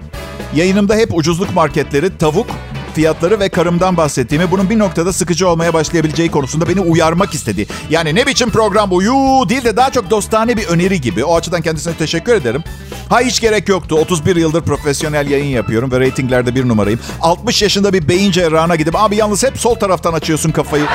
Yayınımda 0.56 0.96
hep 0.96 1.10
ucuzluk 1.13 1.54
marketleri, 1.54 2.18
tavuk 2.18 2.48
fiyatları 2.96 3.40
ve 3.40 3.50
karımdan 3.50 3.98
bahsettiğimi, 3.98 4.52
bunun 4.52 4.70
bir 4.70 4.80
noktada 4.80 5.14
sıkıcı 5.14 5.50
olmaya 5.50 5.74
başlayabileceği 5.74 6.32
konusunda 6.32 6.70
beni 6.70 6.80
uyarmak 6.80 7.34
istedi. 7.34 7.68
Yani 7.90 8.16
ne 8.16 8.28
biçim 8.28 8.50
program 8.50 8.92
bu? 8.92 9.04
Yuu 9.04 9.50
değil 9.50 9.64
de 9.64 9.78
daha 9.78 9.92
çok 9.92 10.10
dostane 10.10 10.58
bir 10.58 10.68
öneri 10.68 11.02
gibi. 11.02 11.25
O 11.25 11.36
açıdan 11.36 11.62
kendisine 11.62 11.94
teşekkür 11.94 12.34
ederim. 12.34 12.64
Ha 13.10 13.22
hiç 13.22 13.42
gerek 13.42 13.70
yoktu. 13.70 13.96
31 13.96 14.36
yıldır 14.36 14.62
profesyonel 14.62 15.30
yayın 15.30 15.46
yapıyorum 15.56 15.92
ve 15.92 16.00
reytinglerde 16.00 16.56
bir 16.56 16.68
numarayım. 16.68 17.00
60 17.22 17.62
yaşında 17.62 17.94
bir 17.94 18.08
beyin 18.08 18.32
cerrahına 18.32 18.75
gidip 18.75 18.96
abi 18.96 19.16
yalnız 19.16 19.44
hep 19.44 19.58
sol 19.60 19.75
taraftan 19.75 20.14
açıyorsun 20.14 20.52
kafayı. 20.52 20.86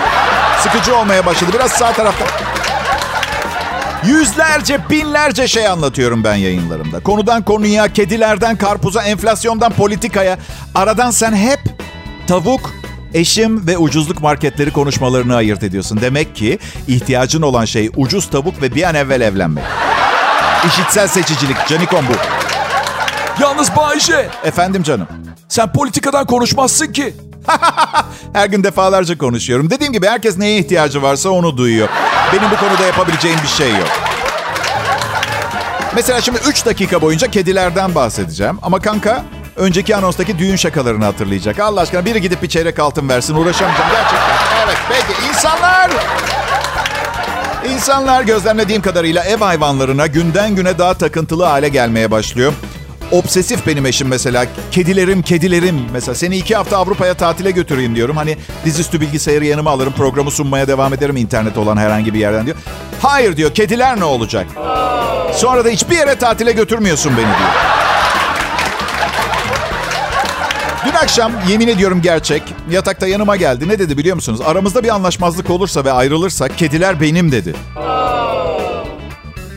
Sıkıcı 0.62 0.97
olmaya 0.97 1.26
başladı. 1.26 1.50
Biraz 1.54 1.71
sağ 1.71 1.92
taraftan. 1.92 2.28
Yüzlerce, 4.07 4.78
binlerce 4.90 5.49
şey 5.49 5.69
anlatıyorum 5.69 6.25
ben 6.25 6.35
yayınlarımda. 6.35 7.00
Konudan 7.00 7.42
konuya, 7.42 7.92
kedilerden 7.92 8.57
karpuza, 8.57 9.02
enflasyondan 9.02 9.73
politikaya. 9.73 10.38
Aradan 10.75 11.11
sen 11.11 11.33
hep 11.33 11.61
tavuk, 12.30 12.70
eşim 13.14 13.66
ve 13.66 13.78
ucuzluk 13.78 14.22
marketleri 14.22 14.70
konuşmalarını 14.70 15.37
ayırt 15.37 15.62
ediyorsun. 15.62 15.99
Demek 16.00 16.37
ki 16.37 16.58
ihtiyacın 16.88 17.42
olan 17.42 17.64
şey 17.64 17.90
ucuz 17.96 18.30
tavuk 18.30 18.62
ve 18.62 18.75
bir 18.75 18.82
an 18.82 18.94
evvel 18.94 19.20
evlenmek. 19.20 19.64
İşitsel 20.66 21.08
seçicilik, 21.08 21.56
canikom 21.68 22.04
bu. 22.08 22.12
Yalnız 23.42 23.76
Bayşe 23.76 24.28
Efendim 24.44 24.82
canım. 24.82 25.06
sen 25.49 25.72
politikadan 25.72 26.26
konuşmazsın 26.26 26.92
ki. 26.92 27.14
Her 28.32 28.46
gün 28.46 28.64
defalarca 28.64 29.18
konuşuyorum. 29.18 29.70
Dediğim 29.70 29.92
gibi 29.92 30.06
herkes 30.06 30.38
neye 30.38 30.58
ihtiyacı 30.58 31.02
varsa 31.02 31.30
onu 31.30 31.56
duyuyor. 31.56 31.88
Benim 32.32 32.50
bu 32.50 32.56
konuda 32.56 32.87
yapabileceğim 32.87 33.38
bir 33.42 33.49
şey 33.49 33.70
yok. 33.70 33.88
Mesela 35.94 36.20
şimdi 36.20 36.38
3 36.49 36.66
dakika 36.66 37.02
boyunca 37.02 37.30
kedilerden 37.30 37.94
bahsedeceğim. 37.94 38.58
Ama 38.62 38.80
kanka 38.80 39.25
önceki 39.60 39.96
anonstaki 39.96 40.38
düğün 40.38 40.56
şakalarını 40.56 41.04
hatırlayacak. 41.04 41.58
Allah 41.58 41.80
aşkına 41.80 42.04
biri 42.04 42.20
gidip 42.20 42.42
bir 42.42 42.48
çeyrek 42.48 42.78
altın 42.78 43.08
versin. 43.08 43.34
Uğraşamayacağım 43.34 43.90
gerçekten. 43.92 44.64
Evet 44.64 44.78
peki 44.88 45.28
insanlar... 45.28 45.90
İnsanlar 47.74 48.22
gözlemlediğim 48.22 48.82
kadarıyla 48.82 49.24
ev 49.24 49.36
hayvanlarına 49.36 50.06
günden 50.06 50.56
güne 50.56 50.78
daha 50.78 50.94
takıntılı 50.94 51.44
hale 51.44 51.68
gelmeye 51.68 52.10
başlıyor. 52.10 52.52
Obsesif 53.12 53.66
benim 53.66 53.86
eşim 53.86 54.08
mesela. 54.08 54.46
Kedilerim, 54.70 55.22
kedilerim. 55.22 55.80
Mesela 55.92 56.14
seni 56.14 56.36
iki 56.36 56.56
hafta 56.56 56.76
Avrupa'ya 56.76 57.14
tatile 57.14 57.50
götüreyim 57.50 57.94
diyorum. 57.94 58.16
Hani 58.16 58.36
dizüstü 58.64 59.00
bilgisayarı 59.00 59.44
yanıma 59.44 59.70
alırım. 59.70 59.92
Programı 59.92 60.30
sunmaya 60.30 60.68
devam 60.68 60.94
ederim 60.94 61.16
internet 61.16 61.58
olan 61.58 61.76
herhangi 61.76 62.14
bir 62.14 62.18
yerden 62.18 62.46
diyor. 62.46 62.56
Hayır 63.02 63.36
diyor. 63.36 63.54
Kediler 63.54 64.00
ne 64.00 64.04
olacak? 64.04 64.46
Sonra 65.34 65.64
da 65.64 65.68
hiçbir 65.68 65.96
yere 65.96 66.14
tatile 66.14 66.52
götürmüyorsun 66.52 67.12
beni 67.12 67.26
diyor. 67.26 67.50
Akşam 71.02 71.33
yemin 71.49 71.69
ediyorum 71.69 72.02
gerçek 72.02 72.42
yatakta 72.71 73.07
yanıma 73.07 73.37
geldi. 73.37 73.69
Ne 73.69 73.78
dedi 73.78 73.99
biliyor 73.99 74.16
musunuz? 74.16 74.40
Aramızda 74.40 74.83
bir 74.83 74.88
anlaşmazlık 74.88 75.50
olursa 75.50 75.85
ve 75.85 75.92
ayrılırsak 75.92 76.59
kediler 76.59 77.00
benim 77.00 77.33
dedi. 77.33 77.54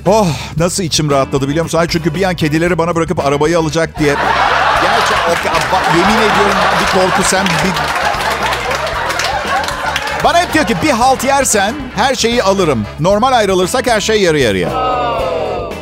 Oh 0.06 0.28
nasıl 0.58 0.84
içim 0.84 1.12
rahatladı 1.12 1.48
biliyor 1.48 1.64
musun? 1.64 1.78
Ay 1.78 1.88
çünkü 1.90 2.16
bir 2.16 2.24
an 2.24 2.36
kedileri 2.36 2.78
bana 2.78 2.96
bırakıp 2.96 3.26
arabayı 3.26 3.60
alacak 3.60 4.00
diye. 4.00 4.16
Gerçi 4.82 5.14
o, 5.14 5.98
yemin 5.98 6.18
ediyorum 6.18 6.58
bir 6.82 7.00
korku 7.00 7.24
sen 7.24 7.46
bir... 7.46 7.74
Bana 10.24 10.42
hep 10.42 10.54
diyor 10.54 10.66
ki 10.66 10.76
bir 10.84 10.90
halt 10.90 11.24
yersen 11.24 11.74
her 11.96 12.16
şeyi 12.16 12.44
alırım. 12.44 12.86
Normal 13.00 13.32
ayrılırsak 13.32 13.88
her 13.88 14.02
şey 14.02 14.22
yarı 14.22 14.40
yarıya. 14.40 14.70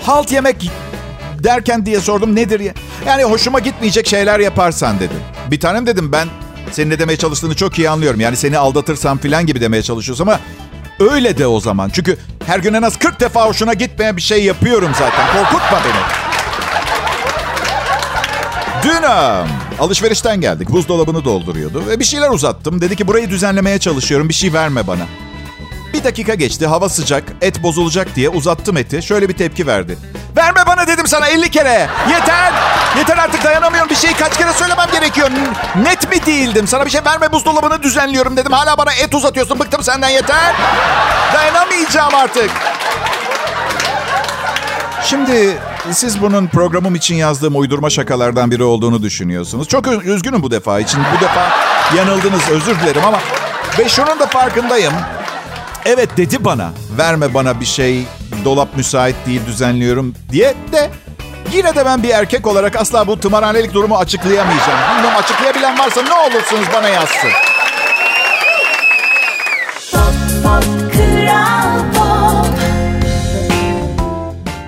Halt 0.05 0.31
yemek 0.31 0.71
derken 1.43 1.85
diye 1.85 1.99
sordum 1.99 2.35
nedir 2.35 2.59
ya? 2.59 2.73
Yani 3.07 3.23
hoşuma 3.23 3.59
gitmeyecek 3.59 4.07
şeyler 4.07 4.39
yaparsan 4.39 4.99
dedi. 4.99 5.13
Bir 5.51 5.59
tanem 5.59 5.87
dedim 5.87 6.11
ben 6.11 6.27
senin 6.71 6.89
ne 6.89 6.99
demeye 6.99 7.17
çalıştığını 7.17 7.55
çok 7.55 7.79
iyi 7.79 7.89
anlıyorum. 7.89 8.19
Yani 8.19 8.37
seni 8.37 8.57
aldatırsam 8.57 9.17
falan 9.17 9.45
gibi 9.45 9.61
demeye 9.61 9.83
çalışıyorsun 9.83 10.27
ama 10.27 10.39
öyle 10.99 11.37
de 11.37 11.47
o 11.47 11.59
zaman. 11.59 11.89
Çünkü 11.89 12.17
her 12.45 12.59
gün 12.59 12.73
en 12.73 12.81
az 12.81 12.99
40 12.99 13.19
defa 13.19 13.47
hoşuna 13.47 13.73
gitmeyen 13.73 14.17
bir 14.17 14.21
şey 14.21 14.43
yapıyorum 14.43 14.91
zaten. 14.99 15.27
Korkutma 15.33 15.79
beni. 15.85 16.31
Dün 18.83 19.03
alışverişten 19.79 20.41
geldik. 20.41 20.69
Buzdolabını 20.69 21.25
dolduruyordu. 21.25 21.83
Ve 21.87 21.99
bir 21.99 22.03
şeyler 22.03 22.29
uzattım. 22.29 22.81
Dedi 22.81 22.95
ki 22.95 23.07
burayı 23.07 23.29
düzenlemeye 23.29 23.79
çalışıyorum. 23.79 24.29
Bir 24.29 24.33
şey 24.33 24.53
verme 24.53 24.87
bana. 24.87 25.07
Bir 25.93 26.03
dakika 26.03 26.33
geçti. 26.35 26.67
Hava 26.67 26.89
sıcak. 26.89 27.23
Et 27.41 27.63
bozulacak 27.63 28.15
diye 28.15 28.29
uzattım 28.29 28.77
eti. 28.77 29.01
Şöyle 29.01 29.29
bir 29.29 29.33
tepki 29.33 29.67
verdi. 29.67 29.97
Verme 30.37 30.65
dedim 31.01 31.09
sana 31.09 31.27
50 31.27 31.51
kere. 31.51 31.89
Yeter. 32.09 32.53
Yeter 32.97 33.17
artık 33.17 33.43
dayanamıyorum. 33.43 33.89
Bir 33.89 33.95
şeyi 33.95 34.13
kaç 34.13 34.37
kere 34.37 34.53
söylemem 34.53 34.87
gerekiyor. 34.91 35.29
Net 35.75 36.09
mi 36.09 36.25
değildim? 36.25 36.67
Sana 36.67 36.85
bir 36.85 36.89
şey 36.91 37.01
verme 37.05 37.31
buzdolabını 37.31 37.83
düzenliyorum 37.83 38.37
dedim. 38.37 38.51
Hala 38.51 38.77
bana 38.77 38.93
et 38.93 39.15
uzatıyorsun. 39.15 39.59
Bıktım 39.59 39.83
senden 39.83 40.09
yeter. 40.09 40.55
Dayanamayacağım 41.33 42.15
artık. 42.15 42.49
Şimdi 45.03 45.57
siz 45.91 46.21
bunun 46.21 46.47
programım 46.47 46.95
için 46.95 47.15
yazdığım 47.15 47.59
uydurma 47.59 47.89
şakalardan 47.89 48.51
biri 48.51 48.63
olduğunu 48.63 49.01
düşünüyorsunuz. 49.01 49.67
Çok 49.67 49.87
üzgünüm 49.87 50.43
bu 50.43 50.51
defa 50.51 50.79
için. 50.79 50.99
Bu 51.17 51.21
defa 51.21 51.49
yanıldınız 51.97 52.49
özür 52.49 52.79
dilerim 52.79 53.05
ama... 53.05 53.19
Ve 53.79 53.89
şunun 53.89 54.19
da 54.19 54.27
farkındayım. 54.27 54.93
Evet 55.85 56.17
dedi 56.17 56.45
bana. 56.45 56.71
Verme 56.97 57.33
bana 57.33 57.59
bir 57.59 57.65
şey 57.65 58.05
dolap 58.45 58.77
müsait 58.77 59.15
değil 59.25 59.41
düzenliyorum 59.47 60.15
diye 60.31 60.55
de 60.71 60.89
yine 61.53 61.75
de 61.75 61.85
ben 61.85 62.03
bir 62.03 62.09
erkek 62.09 62.47
olarak 62.47 62.75
asla 62.75 63.07
bu 63.07 63.19
tımarhanelik 63.19 63.73
durumu 63.73 63.97
açıklayamayacağım. 63.97 64.79
Bilmem 64.97 65.15
açıklayabilen 65.15 65.79
varsa 65.79 66.01
ne 66.01 66.13
olursunuz 66.13 66.65
bana 66.73 66.89
yazsın. 66.89 67.29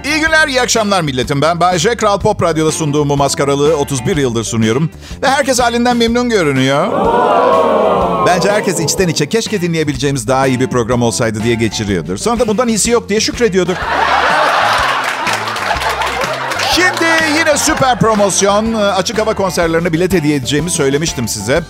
İyi 0.06 0.20
günler, 0.20 0.48
iyi 0.48 0.62
akşamlar 0.62 1.01
milletim. 1.01 1.42
Ben 1.42 1.60
Bayece 1.60 1.96
Kral 1.96 2.20
Pop 2.20 2.44
Radyo'da 2.44 2.72
sunduğum 2.72 3.10
bu 3.10 3.18
maskaralığı 3.18 3.77
31 3.77 4.18
yıldır 4.18 4.44
sunuyorum. 4.44 4.89
Ve 5.22 5.27
herkes 5.30 5.60
halinden 5.60 5.98
memnun 5.98 6.30
görünüyor. 6.30 6.88
Bence 8.27 8.51
herkes 8.51 8.80
içten 8.80 9.08
içe 9.08 9.30
keşke 9.30 9.62
dinleyebileceğimiz 9.62 10.27
daha 10.27 10.48
iyi 10.48 10.60
bir 10.60 10.68
program 10.68 11.01
olsaydı 11.01 11.44
diye 11.44 11.56
geçiriyordur. 11.56 12.18
Sonra 12.18 12.39
da 12.39 12.48
bundan 12.48 12.68
iyisi 12.68 12.92
yok 12.92 13.10
diye 13.10 13.20
şükrediyordur. 13.22 13.75
Şimdi 16.75 17.06
yine 17.39 17.58
süper 17.58 18.00
promosyon. 18.00 18.74
Açık 18.74 19.20
hava 19.20 19.34
konserlerine 19.34 19.94
bilet 19.94 20.13
hediye 20.13 20.36
edeceğimi 20.36 20.70
söylemiştim 20.70 21.27
size. 21.27 21.63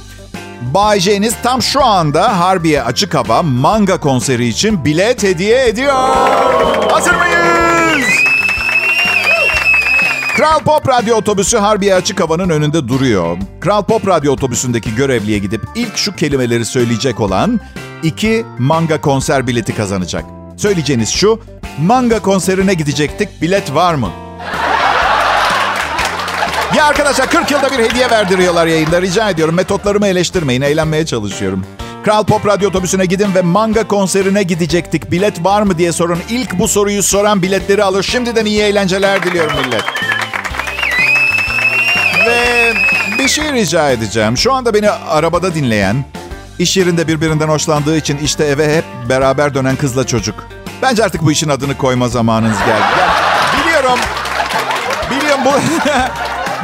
Bay 0.62 1.00
J'niz 1.00 1.34
tam 1.44 1.62
şu 1.62 1.84
anda 1.86 2.40
Harbiye 2.40 2.84
Açık 2.84 3.14
Hava 3.16 3.42
manga 3.44 4.00
konseri 4.00 4.48
için 4.48 4.86
bilet 4.86 5.24
hediye 5.24 5.68
ediyor. 5.68 5.94
Hazır 6.92 7.14
mıyız? 7.14 7.33
Kral 10.36 10.60
Pop 10.60 10.88
Radyo 10.88 11.16
otobüsü 11.16 11.58
Harbiye 11.58 11.96
Açık 11.96 12.20
Hava'nın 12.20 12.50
önünde 12.50 12.88
duruyor. 12.88 13.38
Kral 13.60 13.84
Pop 13.84 14.08
Radyo 14.08 14.34
otobüsündeki 14.34 14.96
görevliye 14.96 15.38
gidip 15.40 15.62
ilk 15.76 15.98
şu 15.98 16.16
kelimeleri 16.16 16.66
söyleyecek 16.66 17.20
olan 17.20 17.60
iki 18.04 18.46
manga 18.60 19.02
konser 19.02 19.48
bileti 19.48 19.76
kazanacak. 19.76 20.26
Söyleyeceğiniz 20.58 21.10
şu, 21.10 21.40
manga 21.80 22.20
konserine 22.20 22.74
gidecektik, 22.74 23.42
bilet 23.42 23.76
var 23.76 23.94
mı? 23.94 24.10
Ya 26.78 26.86
arkadaşlar 26.86 27.30
40 27.30 27.52
yılda 27.52 27.72
bir 27.72 27.80
hediye 27.80 28.10
verdiriyorlar 28.10 28.68
yayında. 28.68 29.02
Rica 29.02 29.30
ediyorum 29.30 29.56
metotlarımı 29.56 30.08
eleştirmeyin. 30.08 30.62
Eğlenmeye 30.62 31.06
çalışıyorum. 31.06 31.66
Kral 32.04 32.24
Pop 32.24 32.46
Radyo 32.46 32.70
otobüsüne 32.70 33.06
gidin 33.06 33.36
ve 33.36 33.42
manga 33.42 33.88
konserine 33.88 34.44
gidecektik. 34.44 35.12
Bilet 35.12 35.44
var 35.44 35.62
mı 35.62 35.78
diye 35.78 35.92
sorun. 35.92 36.20
İlk 36.30 36.60
bu 36.60 36.68
soruyu 36.68 37.04
soran 37.04 37.42
biletleri 37.42 37.84
alır. 37.84 38.04
Şimdiden 38.04 38.46
iyi 38.46 38.62
eğlenceler 38.62 39.24
diliyorum 39.24 39.54
millet. 39.66 39.84
Ve 42.34 42.74
bir 43.20 43.28
şey 43.28 43.54
rica 43.54 43.90
edeceğim. 43.92 44.38
Şu 44.38 44.54
anda 44.54 44.74
beni 44.74 44.90
arabada 44.90 45.56
dinleyen, 45.56 46.06
iş 46.60 46.78
yerinde 46.78 47.08
birbirinden 47.08 47.48
hoşlandığı 47.48 47.98
için 47.98 48.18
işte 48.18 48.46
eve 48.46 48.78
hep 48.78 48.84
beraber 49.10 49.54
dönen 49.54 49.76
kızla 49.76 50.08
çocuk. 50.08 50.36
Bence 50.82 51.04
artık 51.04 51.22
bu 51.22 51.32
işin 51.32 51.50
adını 51.50 51.78
koyma 51.78 52.08
zamanınız 52.08 52.58
geldi. 52.60 52.70
Ya, 53.00 53.10
biliyorum. 53.66 54.00
Biliyorum 55.12 55.40
bu... 55.46 55.52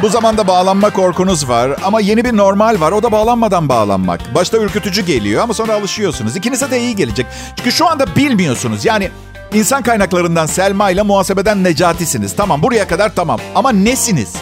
Bu 0.02 0.08
zamanda 0.08 0.46
bağlanma 0.46 0.90
korkunuz 0.90 1.48
var 1.48 1.70
ama 1.84 2.00
yeni 2.00 2.24
bir 2.24 2.36
normal 2.36 2.80
var. 2.80 2.92
O 2.92 3.02
da 3.02 3.12
bağlanmadan 3.12 3.68
bağlanmak. 3.68 4.34
Başta 4.34 4.58
ürkütücü 4.58 5.02
geliyor 5.02 5.42
ama 5.42 5.54
sonra 5.54 5.74
alışıyorsunuz. 5.74 6.36
İkinize 6.36 6.70
de 6.70 6.80
iyi 6.80 6.96
gelecek. 6.96 7.26
Çünkü 7.56 7.72
şu 7.72 7.88
anda 7.88 8.16
bilmiyorsunuz. 8.16 8.84
Yani 8.84 9.10
insan 9.54 9.82
kaynaklarından 9.82 10.46
Selma 10.46 10.90
ile 10.90 11.02
muhasebeden 11.02 11.64
Necati'siniz. 11.64 12.36
Tamam 12.36 12.62
buraya 12.62 12.88
kadar 12.88 13.14
tamam. 13.14 13.40
Ama 13.54 13.72
nesiniz? 13.72 14.32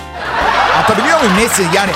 Anlatabiliyor 0.79 1.19
muyum? 1.19 1.37
Nesi? 1.37 1.63
Yani 1.75 1.91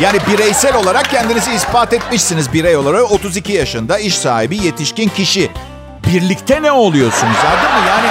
yani 0.00 0.18
bireysel 0.26 0.76
olarak 0.76 1.10
kendinizi 1.10 1.52
ispat 1.52 1.92
etmişsiniz 1.92 2.52
birey 2.52 2.76
olarak. 2.76 3.12
32 3.12 3.52
yaşında 3.52 3.98
iş 3.98 4.18
sahibi 4.18 4.56
yetişkin 4.56 5.08
kişi. 5.08 5.50
Birlikte 6.06 6.62
ne 6.62 6.72
oluyorsunuz? 6.72 7.36
Anladın 7.46 7.80
mı? 7.80 7.88
Yani 7.88 8.08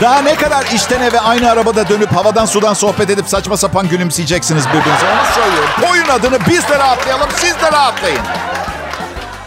daha 0.00 0.22
ne 0.22 0.34
kadar 0.34 0.66
işten 0.74 1.00
eve 1.00 1.20
aynı 1.20 1.50
arabada 1.50 1.88
dönüp 1.88 2.12
havadan 2.16 2.46
sudan 2.46 2.74
sohbet 2.74 3.10
edip 3.10 3.28
saçma 3.28 3.56
sapan 3.56 3.88
gülümseyeceksiniz 3.88 4.66
birbirinize. 4.68 5.06
Onu 5.06 5.34
söylüyorum. 5.34 5.70
Koyun 5.88 6.08
adını 6.08 6.38
biz 6.48 6.68
de 6.68 6.78
rahatlayalım 6.78 7.28
siz 7.36 7.54
de 7.62 7.72
rahatlayın. 7.72 8.20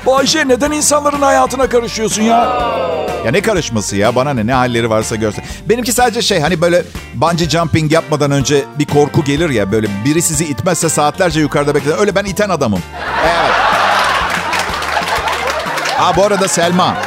Bayşe 0.05 0.47
neden 0.47 0.71
insanların 0.71 1.21
hayatına 1.21 1.69
karışıyorsun 1.69 2.21
ya? 2.21 2.37
Ya 3.25 3.31
ne 3.31 3.41
karışması 3.41 3.95
ya 3.95 4.15
bana 4.15 4.33
ne 4.33 4.47
ne 4.47 4.53
halleri 4.53 4.89
varsa 4.89 5.15
görsün. 5.15 5.43
Benimki 5.69 5.91
sadece 5.93 6.21
şey 6.21 6.39
hani 6.39 6.61
böyle 6.61 6.83
bungee 7.13 7.49
jumping 7.49 7.91
yapmadan 7.91 8.31
önce 8.31 8.63
bir 8.79 8.85
korku 8.85 9.23
gelir 9.23 9.49
ya 9.49 9.71
böyle 9.71 9.87
biri 10.05 10.21
sizi 10.21 10.45
itmezse 10.45 10.89
saatlerce 10.89 11.39
yukarıda 11.39 11.75
bekler. 11.75 11.99
Öyle 11.99 12.15
ben 12.15 12.25
iten 12.25 12.49
adamım. 12.49 12.79
Evet. 13.23 13.51
Ha 15.97 16.15
bu 16.15 16.23
arada 16.23 16.47
Selma. 16.47 16.97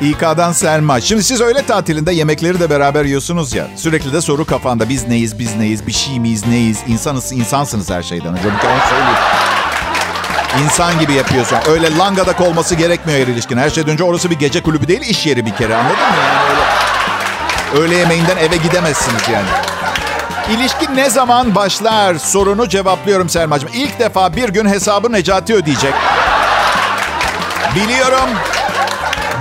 İK'dan 0.00 0.52
Selma. 0.52 1.00
Şimdi 1.00 1.22
siz 1.24 1.40
öğle 1.40 1.66
tatilinde 1.66 2.12
yemekleri 2.12 2.60
de 2.60 2.70
beraber 2.70 3.04
yiyorsunuz 3.04 3.54
ya. 3.54 3.66
Sürekli 3.76 4.12
de 4.12 4.20
soru 4.20 4.44
kafanda. 4.44 4.88
Biz 4.88 5.08
neyiz, 5.08 5.38
biz 5.38 5.56
neyiz, 5.56 5.86
bir 5.86 5.92
şey 5.92 6.20
miyiz, 6.20 6.46
neyiz? 6.46 6.78
İnsanız, 6.88 7.32
insansınız 7.32 7.90
her 7.90 8.02
şeyden 8.02 8.32
önce. 8.32 8.44
Bir 8.44 8.58
kere 8.58 8.78
söyleyeyim. 8.90 9.18
İnsan 10.64 10.98
gibi 10.98 11.12
yapıyorsun. 11.12 11.58
Öyle 11.68 11.98
langadak 11.98 12.40
olması 12.40 12.74
gerekmiyor 12.74 13.20
her 13.20 13.26
ilişkin. 13.26 13.58
Her 13.58 13.70
şeyden 13.70 13.92
önce 13.92 14.04
orası 14.04 14.30
bir 14.30 14.38
gece 14.38 14.62
kulübü 14.62 14.88
değil, 14.88 15.00
iş 15.00 15.26
yeri 15.26 15.46
bir 15.46 15.56
kere. 15.56 15.76
Anladın 15.76 15.96
mı? 15.96 16.16
Yani 16.26 16.50
öyle 16.50 16.62
öğle 17.84 17.94
yemeğinden 17.96 18.36
eve 18.36 18.56
gidemezsiniz 18.56 19.28
yani. 19.32 19.46
İlişki 20.50 20.96
ne 20.96 21.10
zaman 21.10 21.54
başlar 21.54 22.14
sorunu 22.14 22.68
cevaplıyorum 22.68 23.28
Selma'cığım. 23.28 23.70
İlk 23.74 23.98
defa 23.98 24.36
bir 24.36 24.48
gün 24.48 24.68
hesabı 24.68 25.12
Necati 25.12 25.54
ödeyecek. 25.54 25.94
Biliyorum. 27.74 28.28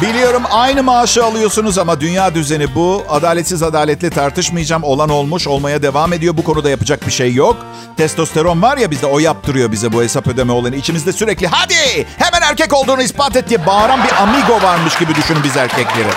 Biliyorum 0.01 0.43
aynı 0.51 0.83
maaşı 0.83 1.25
alıyorsunuz 1.25 1.77
ama 1.77 2.01
dünya 2.01 2.35
düzeni 2.35 2.75
bu. 2.75 3.03
Adaletsiz 3.09 3.63
adaletli 3.63 4.09
tartışmayacağım. 4.09 4.83
Olan 4.83 5.09
olmuş 5.09 5.47
olmaya 5.47 5.83
devam 5.83 6.13
ediyor. 6.13 6.37
Bu 6.37 6.43
konuda 6.43 6.69
yapacak 6.69 7.07
bir 7.07 7.11
şey 7.11 7.33
yok. 7.33 7.57
Testosteron 7.97 8.61
var 8.61 8.77
ya 8.77 8.91
bizde 8.91 9.05
o 9.05 9.19
yaptırıyor 9.19 9.71
bize 9.71 9.93
bu 9.93 10.03
hesap 10.03 10.27
ödeme 10.27 10.51
olanı. 10.51 10.75
İçimizde 10.75 11.13
sürekli 11.13 11.47
hadi 11.47 12.07
hemen 12.17 12.41
erkek 12.49 12.73
olduğunu 12.73 13.01
ispat 13.01 13.35
et 13.35 13.49
diye 13.49 13.65
bağıran 13.65 13.99
bir 14.03 14.21
amigo 14.21 14.61
varmış 14.67 14.97
gibi 14.97 15.15
düşünün 15.15 15.43
biz 15.43 15.57
erkekleri. 15.57 16.09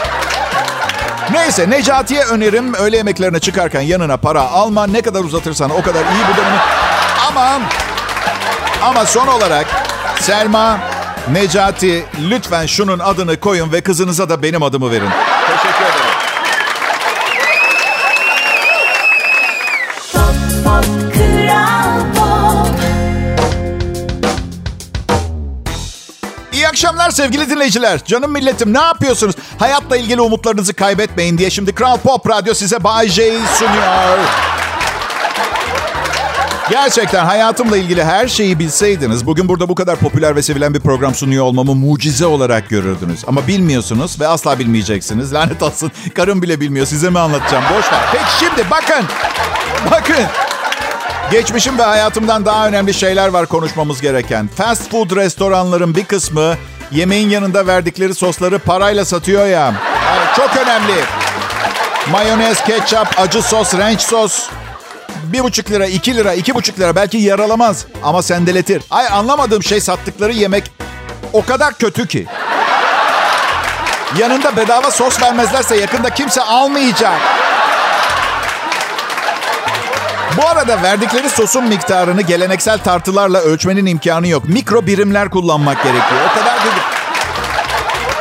Neyse 1.33 1.71
Necati'ye 1.71 2.25
önerim 2.25 2.75
öğle 2.75 2.97
yemeklerine 2.97 3.41
çıkarken 3.41 3.81
yanına 3.81 4.17
para 4.17 4.43
alma. 4.51 4.87
Ne 4.87 5.03
kadar 5.03 5.21
uzatırsan 5.21 5.71
o 5.71 5.83
kadar 5.83 6.01
iyi 6.01 6.25
bu 6.33 6.37
dönemi. 6.37 6.59
Ama 7.29 7.61
ama 8.83 9.07
son 9.07 9.27
olarak 9.27 9.67
Selma 10.21 10.79
Necati 11.33 12.05
lütfen 12.31 12.67
şunun 12.67 12.99
adını 12.99 13.41
koyun 13.41 13.73
ve 13.73 13.81
kızınıza 13.81 14.29
da 14.29 14.43
benim 14.43 14.63
adımı 14.63 14.91
verin. 14.91 15.09
Teşekkür 15.47 15.85
ederim. 15.85 16.15
Pop, 20.13 20.65
pop, 20.65 21.15
Kral 21.15 22.01
Pop. 22.15 22.75
İyi 26.53 26.69
akşamlar 26.69 27.11
sevgili 27.11 27.51
dinleyiciler. 27.51 28.05
Canım 28.05 28.33
milletim 28.33 28.75
ne 28.75 28.81
yapıyorsunuz? 28.81 29.35
Hayatla 29.59 29.97
ilgili 29.97 30.21
umutlarınızı 30.21 30.75
kaybetmeyin 30.75 31.39
diye 31.39 31.51
şimdi 31.51 31.75
Kral 31.75 31.97
Pop 31.97 32.29
Radyo 32.31 32.55
size 32.55 32.85
Bay 32.85 33.09
J'yi 33.09 33.39
sunuyor. 33.59 34.19
Gerçekten 36.71 37.25
hayatımla 37.25 37.77
ilgili 37.77 38.05
her 38.05 38.29
şeyi 38.29 38.59
bilseydiniz 38.59 39.27
bugün 39.27 39.49
burada 39.49 39.69
bu 39.69 39.75
kadar 39.75 39.97
popüler 39.97 40.37
ve 40.37 40.43
sevilen 40.43 40.75
bir 40.75 40.81
program 40.81 41.15
sunuyor 41.15 41.45
olmamı 41.45 41.75
mucize 41.75 42.27
olarak 42.27 42.69
görürdünüz. 42.69 43.25
Ama 43.27 43.47
bilmiyorsunuz 43.47 44.21
ve 44.21 44.29
asla 44.29 44.59
bilmeyeceksiniz. 44.59 45.33
Lanet 45.35 45.63
olsun. 45.63 45.93
Karım 46.15 46.43
bile 46.43 46.61
bilmiyor. 46.61 46.87
Size 46.87 47.11
mi 47.11 47.19
anlatacağım? 47.19 47.65
Boş 47.65 47.93
ver. 47.93 48.01
Peki 48.13 48.25
şimdi 48.39 48.71
bakın. 48.71 49.05
Bakın. 49.91 50.25
Geçmişim 51.31 51.79
ve 51.79 51.83
hayatımdan 51.83 52.47
daha 52.47 52.69
önemli 52.69 52.95
şeyler 52.95 53.29
var 53.29 53.47
konuşmamız 53.47 54.01
gereken. 54.01 54.49
Fast 54.49 54.91
food 54.91 55.17
restoranların 55.17 55.95
bir 55.95 56.05
kısmı 56.05 56.55
yemeğin 56.91 57.31
yanında 57.31 57.67
verdikleri 57.67 58.15
sosları 58.15 58.59
parayla 58.59 59.05
satıyor 59.05 59.47
ya. 59.47 59.75
Evet, 60.17 60.29
çok 60.37 60.57
önemli. 60.63 60.95
Mayonez, 62.11 62.65
ketçap, 62.65 63.21
acı 63.21 63.43
sos, 63.43 63.75
ranch 63.75 64.01
sos. 64.01 64.49
Bir 65.33 65.45
buçuk 65.45 65.71
lira, 65.71 65.87
iki 65.87 66.17
lira, 66.17 66.35
iki 66.35 66.55
buçuk 66.55 66.79
lira 66.81 66.97
belki 66.97 67.19
yaralamaz 67.19 67.87
ama 68.03 68.23
sendeletir. 68.23 68.83
Ay 68.91 69.07
anlamadığım 69.07 69.63
şey 69.63 69.81
sattıkları 69.81 70.33
yemek 70.33 70.71
o 71.33 71.45
kadar 71.45 71.75
kötü 71.75 72.09
ki. 72.09 72.27
Yanında 74.19 74.57
bedava 74.57 74.91
sos 74.91 75.23
vermezlerse 75.23 75.77
yakında 75.77 76.11
kimse 76.11 76.43
almayacak. 76.43 77.21
Bu 80.37 80.49
arada 80.49 80.83
verdikleri 80.83 81.29
sosun 81.29 81.65
miktarını 81.65 82.23
geleneksel 82.23 82.79
tartılarla 82.79 83.41
ölçmenin 83.41 83.87
imkanı 83.87 84.29
yok. 84.29 84.49
Mikro 84.49 84.87
birimler 84.87 85.31
kullanmak 85.31 85.83
gerekiyor. 85.83 86.21
O 86.31 86.35
kadar 86.39 86.65
değil. 86.65 86.77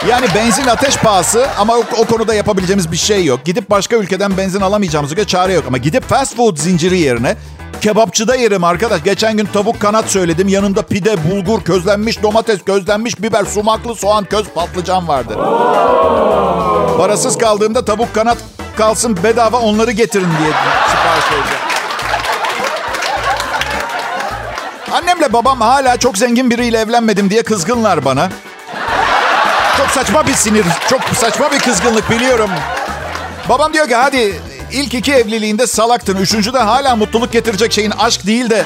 Yani 0.09 0.25
benzin 0.35 0.67
ateş 0.67 0.97
pahası 0.97 1.47
ama 1.59 1.73
o, 1.73 1.83
o 1.97 2.05
konuda 2.05 2.33
yapabileceğimiz 2.33 2.91
bir 2.91 2.97
şey 2.97 3.25
yok. 3.25 3.45
Gidip 3.45 3.69
başka 3.69 3.95
ülkeden 3.95 4.37
benzin 4.37 4.61
alamayacağımız 4.61 5.15
göre 5.15 5.27
çare 5.27 5.53
yok. 5.53 5.63
Ama 5.67 5.77
gidip 5.77 6.09
fast 6.09 6.35
food 6.35 6.57
zinciri 6.57 6.99
yerine 6.99 7.35
kebapçıda 7.81 8.35
yerim 8.35 8.63
arkadaş. 8.63 9.03
Geçen 9.03 9.37
gün 9.37 9.45
tavuk 9.45 9.79
kanat 9.79 10.05
söyledim. 10.05 10.47
Yanında 10.47 10.81
pide, 10.81 11.31
bulgur, 11.31 11.61
közlenmiş 11.63 12.23
domates, 12.23 12.63
közlenmiş 12.63 13.21
biber, 13.21 13.45
sumaklı 13.45 13.95
soğan, 13.95 14.25
köz 14.25 14.49
patlıcan 14.49 15.07
vardı. 15.07 15.33
Parasız 16.97 17.37
kaldığımda 17.37 17.85
tavuk 17.85 18.13
kanat 18.13 18.37
kalsın 18.77 19.17
bedava 19.23 19.57
onları 19.59 19.91
getirin 19.91 20.29
diye 20.39 20.51
sipariş 20.87 21.25
vereceğim. 21.31 21.63
Annemle 24.91 25.33
babam 25.33 25.61
hala 25.61 25.97
çok 25.97 26.17
zengin 26.17 26.49
biriyle 26.49 26.77
evlenmedim 26.77 27.29
diye 27.29 27.43
kızgınlar 27.43 28.05
bana. 28.05 28.29
Çok 29.77 29.89
saçma 29.89 30.27
bir 30.27 30.33
sinir, 30.33 30.65
çok 30.89 31.01
saçma 31.15 31.51
bir 31.51 31.59
kızgınlık 31.59 32.09
biliyorum. 32.09 32.49
Babam 33.49 33.73
diyor 33.73 33.87
ki 33.87 33.95
hadi 33.95 34.41
ilk 34.71 34.93
iki 34.93 35.13
evliliğinde 35.13 35.67
salaktın. 35.67 36.17
Üçüncüde 36.17 36.59
hala 36.59 36.95
mutluluk 36.95 37.31
getirecek 37.31 37.73
şeyin 37.73 37.91
aşk 37.91 38.25
değil 38.25 38.49
de 38.49 38.65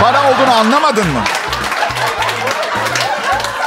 para 0.00 0.30
olduğunu 0.30 0.54
anlamadın 0.54 1.06
mı? 1.06 1.20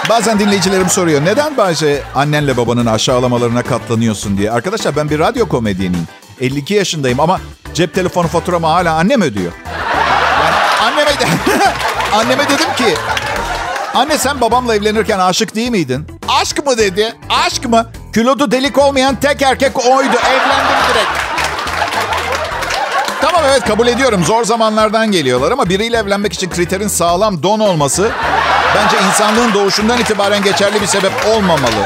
Bazen 0.09 0.39
dinleyicilerim 0.39 0.89
soruyor. 0.89 1.25
Neden 1.25 1.57
Bayce 1.57 2.03
annenle 2.15 2.57
babanın 2.57 2.85
aşağılamalarına 2.85 3.63
katlanıyorsun 3.63 4.37
diye. 4.37 4.51
Arkadaşlar 4.51 4.95
ben 4.95 5.09
bir 5.09 5.19
radyo 5.19 5.49
komedyeniyim. 5.49 6.07
52 6.41 6.73
yaşındayım 6.73 7.19
ama 7.19 7.39
cep 7.73 7.93
telefonu 7.95 8.27
faturamı 8.27 8.67
hala 8.67 8.93
annem 8.93 9.21
ödüyor. 9.21 9.51
Yani 10.43 10.55
anneme, 10.83 11.11
de, 11.11 11.25
anneme 12.13 12.43
dedim 12.43 12.73
ki... 12.77 12.95
Anne 13.93 14.17
sen 14.17 14.41
babamla 14.41 14.75
evlenirken 14.75 15.19
aşık 15.19 15.55
değil 15.55 15.69
miydin? 15.69 16.07
Aşk 16.41 16.65
mı 16.65 16.77
dedi? 16.77 17.13
Aşk 17.29 17.65
mı? 17.69 17.85
Kilodu 18.13 18.51
delik 18.51 18.77
olmayan 18.77 19.15
tek 19.15 19.41
erkek 19.41 19.77
oydu. 19.77 20.17
Evlendim 20.29 20.77
direkt. 20.89 21.09
Tamam 23.21 23.41
evet 23.49 23.65
kabul 23.67 23.87
ediyorum. 23.87 24.23
Zor 24.23 24.43
zamanlardan 24.43 25.11
geliyorlar 25.11 25.51
ama 25.51 25.69
biriyle 25.69 25.97
evlenmek 25.97 26.33
için 26.33 26.49
kriterin 26.49 26.87
sağlam 26.87 27.43
don 27.43 27.59
olması 27.59 28.11
bence 28.75 28.97
insanlığın 29.07 29.53
doğuşundan 29.53 29.99
itibaren 29.99 30.43
geçerli 30.43 30.81
bir 30.81 30.87
sebep 30.87 31.11
olmamalı. 31.35 31.85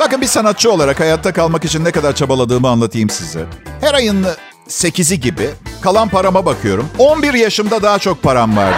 Bakın 0.00 0.20
bir 0.20 0.26
sanatçı 0.26 0.72
olarak 0.72 1.00
hayatta 1.00 1.32
kalmak 1.32 1.64
için 1.64 1.84
ne 1.84 1.90
kadar 1.92 2.14
çabaladığımı 2.14 2.68
anlatayım 2.68 3.10
size. 3.10 3.44
Her 3.80 3.94
ayın 3.94 4.26
8'i 4.68 5.20
gibi 5.20 5.50
kalan 5.82 6.08
parama 6.08 6.44
bakıyorum. 6.46 6.88
11 6.98 7.34
yaşımda 7.34 7.82
daha 7.82 7.98
çok 7.98 8.22
param 8.22 8.56
vardı. 8.56 8.76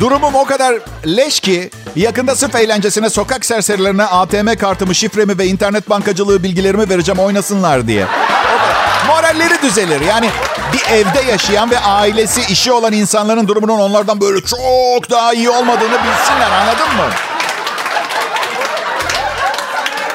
Durumum 0.00 0.34
o 0.34 0.44
kadar 0.44 0.74
leş 1.06 1.40
ki 1.40 1.70
yakında 1.96 2.36
sırf 2.36 2.54
eğlencesine 2.54 3.10
sokak 3.10 3.44
serserilerine 3.44 4.04
ATM 4.04 4.54
kartımı, 4.54 4.94
şifremi 4.94 5.38
ve 5.38 5.46
internet 5.46 5.90
bankacılığı 5.90 6.42
bilgilerimi 6.42 6.88
vereceğim 6.88 7.18
oynasınlar 7.18 7.86
diye. 7.86 8.06
Moralleri 9.06 9.62
düzelir. 9.62 10.00
Yani 10.00 10.30
bir 10.72 10.94
evde 10.94 11.30
yaşayan 11.30 11.70
ve 11.70 11.78
ailesi, 11.78 12.52
işi 12.52 12.72
olan 12.72 12.92
insanların 12.92 13.48
durumunun 13.48 13.78
onlardan 13.78 14.20
böyle 14.20 14.40
çok 14.40 15.10
daha 15.10 15.32
iyi 15.32 15.50
olmadığını 15.50 15.98
bilsinler 15.98 16.50
anladın 16.50 16.96
mı? 16.96 17.10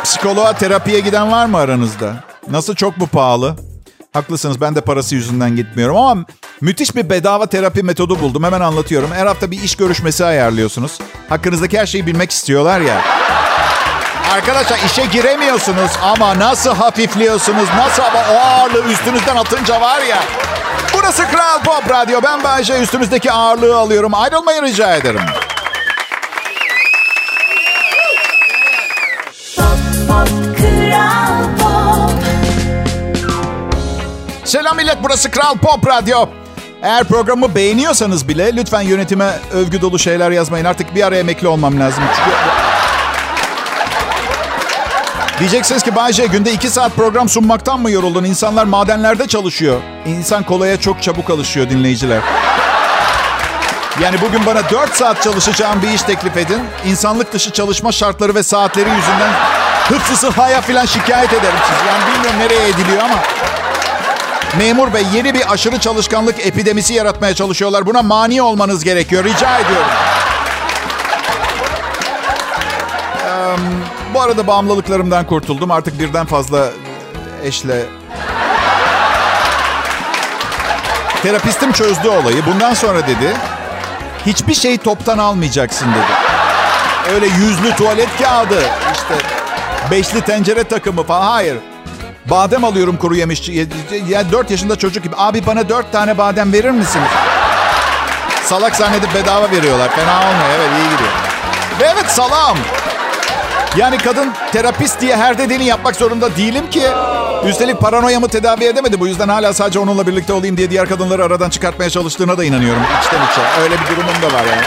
Psikoloğa, 0.04 0.54
terapiye 0.54 1.00
giden 1.00 1.32
var 1.32 1.46
mı 1.46 1.58
aranızda? 1.58 2.16
Nasıl 2.50 2.76
çok 2.76 2.98
mu 2.98 3.08
pahalı? 3.08 3.56
Haklısınız 4.14 4.62
ben 4.62 4.76
de 4.76 4.82
parası 4.82 5.16
yüzünden 5.16 5.56
gitmiyorum 5.56 5.98
ama 5.98 6.26
müthiş 6.62 6.96
bir 6.96 7.10
bedava 7.10 7.46
terapi 7.46 7.84
metodu 7.84 8.20
buldum. 8.20 8.44
Hemen 8.44 8.62
anlatıyorum. 8.62 9.12
Her 9.12 9.26
hafta 9.26 9.52
bir 9.52 9.64
iş 9.64 9.76
görüşmesi 9.76 10.26
ayarlıyorsunuz. 10.26 11.00
Hakkınızdaki 11.30 11.80
her 11.80 11.86
şeyi 11.86 12.06
bilmek 12.06 12.32
istiyorlar 12.32 12.80
ya. 12.82 13.02
Arkadaşlar 14.34 14.80
işe 14.86 15.06
giremiyorsunuz 15.06 15.92
ama 16.02 16.40
nasıl 16.40 16.76
hafifliyorsunuz? 16.76 17.70
Nasıl 17.78 18.04
ama 18.04 18.20
o 18.34 18.38
ağırlığı 18.38 18.92
üstünüzden 18.92 19.36
atınca 19.36 19.82
var 19.82 20.02
ya. 20.02 20.24
Burası 20.94 21.24
Kral 21.28 21.64
Pop 21.64 21.90
Radyo. 21.90 22.20
Ben 22.24 22.44
Bayece 22.44 22.80
üstümüzdeki 22.80 23.32
ağırlığı 23.32 23.78
alıyorum. 23.78 24.14
Ayrılmayı 24.14 24.62
rica 24.62 24.96
ederim. 24.96 25.22
Selam 34.46 34.78
millet 34.78 34.98
burası 35.04 35.32
Kral 35.32 35.58
Pop 35.58 35.88
Radyo. 35.88 36.26
Eğer 36.86 37.04
programı 37.04 37.56
beğeniyorsanız 37.56 38.28
bile 38.28 38.56
lütfen 38.56 38.82
yönetime 38.82 39.40
övgü 39.54 39.82
dolu 39.82 40.00
şeyler 40.00 40.32
yazmayın. 40.32 40.66
Artık 40.66 40.96
bir 40.96 41.08
ara 41.08 41.18
emekli 41.18 41.48
olmam 41.48 41.80
lazım. 41.80 42.04
Çünkü... 42.16 42.38
Diyeceksiniz 45.40 45.84
ki 45.84 45.96
Bayce 45.96 46.26
günde 46.26 46.52
iki 46.52 46.70
saat 46.70 46.96
program 46.96 47.30
sunmaktan 47.30 47.80
mı 47.80 47.92
yoruldun? 47.92 48.24
İnsanlar 48.24 48.66
madenlerde 48.66 49.28
çalışıyor. 49.28 49.82
İnsan 50.06 50.44
kolaya 50.44 50.80
çok 50.80 51.04
çabuk 51.04 51.30
alışıyor 51.30 51.70
dinleyiciler. 51.70 52.22
Yani 54.02 54.22
bugün 54.22 54.46
bana 54.46 54.70
4 54.70 54.96
saat 54.96 55.24
çalışacağım 55.24 55.82
bir 55.82 55.90
iş 55.90 56.02
teklif 56.02 56.38
edin. 56.38 56.62
İnsanlık 56.86 57.34
dışı 57.34 57.52
çalışma 57.52 57.92
şartları 57.92 58.36
ve 58.36 58.44
saatleri 58.44 58.90
yüzünden 58.90 59.32
hıfzı 59.90 60.16
sıhhaya 60.16 60.62
falan 60.62 60.86
şikayet 60.86 61.34
ederim 61.34 61.60
siz. 61.68 61.88
Yani 61.88 62.16
bilmiyorum 62.16 62.40
nereye 62.40 62.70
ediliyor 62.70 63.04
ama. 63.04 63.16
Memur 64.58 64.94
bey 64.94 65.04
yeni 65.14 65.34
bir 65.34 65.54
aşırı 65.54 65.80
çalışkanlık 65.80 66.46
epidemisi 66.46 66.94
yaratmaya 66.94 67.36
çalışıyorlar. 67.36 67.86
Buna 67.86 68.02
mani 68.02 68.42
olmanız 68.42 68.84
gerekiyor. 68.84 69.24
Rica 69.24 69.60
ediyorum. 69.60 69.88
Bu 74.14 74.22
arada 74.22 74.48
bağımlılıklarımdan 74.48 75.26
kurtuldum. 75.28 75.72
Artık 75.72 76.00
birden 76.00 76.26
fazla 76.26 76.70
eşle... 77.44 77.84
Terapistim 81.24 81.72
çözdü 81.72 82.08
olayı. 82.08 82.46
Bundan 82.46 82.74
sonra 82.74 83.08
dedi... 83.08 83.34
Hiçbir 84.26 84.54
şeyi 84.54 84.78
toptan 84.78 85.18
almayacaksın 85.18 85.88
dedi. 85.88 86.14
Öyle 87.14 87.26
yüzlü 87.26 87.76
tuvalet 87.76 88.10
kağıdı, 88.24 88.60
işte 88.94 89.16
beşli 89.92 90.22
tencere 90.22 90.64
takımı 90.64 91.04
falan. 91.04 91.28
Hayır. 91.28 91.58
Badem 92.30 92.64
alıyorum 92.64 92.98
kuru 92.98 93.16
yemiş. 93.16 93.50
Ya 94.08 94.32
4 94.32 94.52
yaşında 94.52 94.76
çocuk 94.76 95.04
gibi. 95.04 95.16
Abi 95.18 95.46
bana 95.46 95.70
4 95.70 95.92
tane 95.92 96.18
badem 96.18 96.54
verir 96.54 96.70
misiniz? 96.72 97.08
Salak 98.44 98.76
zannedip 98.76 99.14
bedava 99.16 99.52
veriyorlar. 99.52 99.90
Fena 99.96 100.20
olmuyor. 100.20 100.50
Evet 100.56 100.70
iyi 100.80 100.90
gidiyor. 100.94 101.12
Ve 101.80 101.86
evet 101.94 102.12
salam. 102.12 102.58
Yani 103.78 103.98
kadın 103.98 104.34
terapist 104.52 105.02
diye 105.02 105.16
her 105.16 105.38
dediğini 105.38 105.66
yapmak 105.66 105.96
zorunda 105.96 106.36
değilim 106.36 106.70
ki. 106.70 106.84
Üstelik 107.46 107.80
paranoyamı 107.80 108.28
tedavi 108.28 108.64
edemedi. 108.66 109.00
Bu 109.00 109.08
yüzden 109.08 109.30
hala 109.30 109.54
sadece 109.54 109.80
onunla 109.80 110.08
birlikte 110.08 110.34
olayım 110.34 110.58
diye 110.58 110.70
diğer 110.70 110.90
kadınları 110.90 111.24
aradan 111.24 111.50
çıkartmaya 111.50 111.90
çalıştığına 111.90 112.38
da 112.38 112.44
inanıyorum. 112.44 112.82
İçten 113.04 113.18
içe. 113.18 113.62
Öyle 113.64 113.76
bir 113.76 113.96
durumum 113.96 114.22
da 114.22 114.38
var 114.38 114.44
yani. 114.46 114.62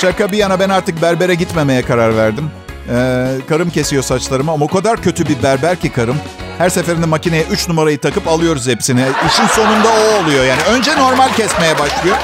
Şaka 0.00 0.32
bir 0.32 0.38
yana 0.38 0.60
ben 0.60 0.68
artık 0.68 1.02
berbere 1.02 1.34
gitmemeye 1.34 1.82
karar 1.82 2.16
verdim. 2.16 2.50
Ee, 2.90 3.26
karım 3.48 3.70
kesiyor 3.70 4.02
saçlarımı 4.02 4.52
ama 4.52 4.64
o 4.64 4.68
kadar 4.68 5.02
kötü 5.02 5.28
bir 5.28 5.42
berber 5.42 5.76
ki 5.76 5.92
karım. 5.92 6.16
Her 6.58 6.68
seferinde 6.68 7.06
makineye 7.06 7.44
3 7.44 7.68
numarayı 7.68 7.98
takıp 7.98 8.28
alıyoruz 8.28 8.68
hepsini. 8.68 9.04
İşin 9.28 9.46
sonunda 9.46 9.88
o 9.88 10.22
oluyor 10.22 10.44
yani. 10.44 10.62
Önce 10.70 10.96
normal 10.96 11.28
kesmeye 11.32 11.78
başlıyor. 11.78 12.16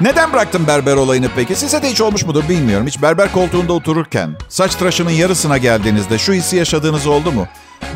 Neden 0.00 0.32
bıraktım 0.32 0.66
berber 0.66 0.94
olayını 0.96 1.28
peki? 1.36 1.56
Size 1.56 1.82
de 1.82 1.90
hiç 1.90 2.00
olmuş 2.00 2.24
mudur 2.24 2.48
bilmiyorum. 2.48 2.86
Hiç 2.86 3.02
berber 3.02 3.32
koltuğunda 3.32 3.72
otururken 3.72 4.30
saç 4.48 4.74
tıraşının 4.74 5.10
yarısına 5.10 5.58
geldiğinizde 5.58 6.18
şu 6.18 6.32
hissi 6.32 6.56
yaşadığınız 6.56 7.06
oldu 7.06 7.32
mu? 7.32 7.46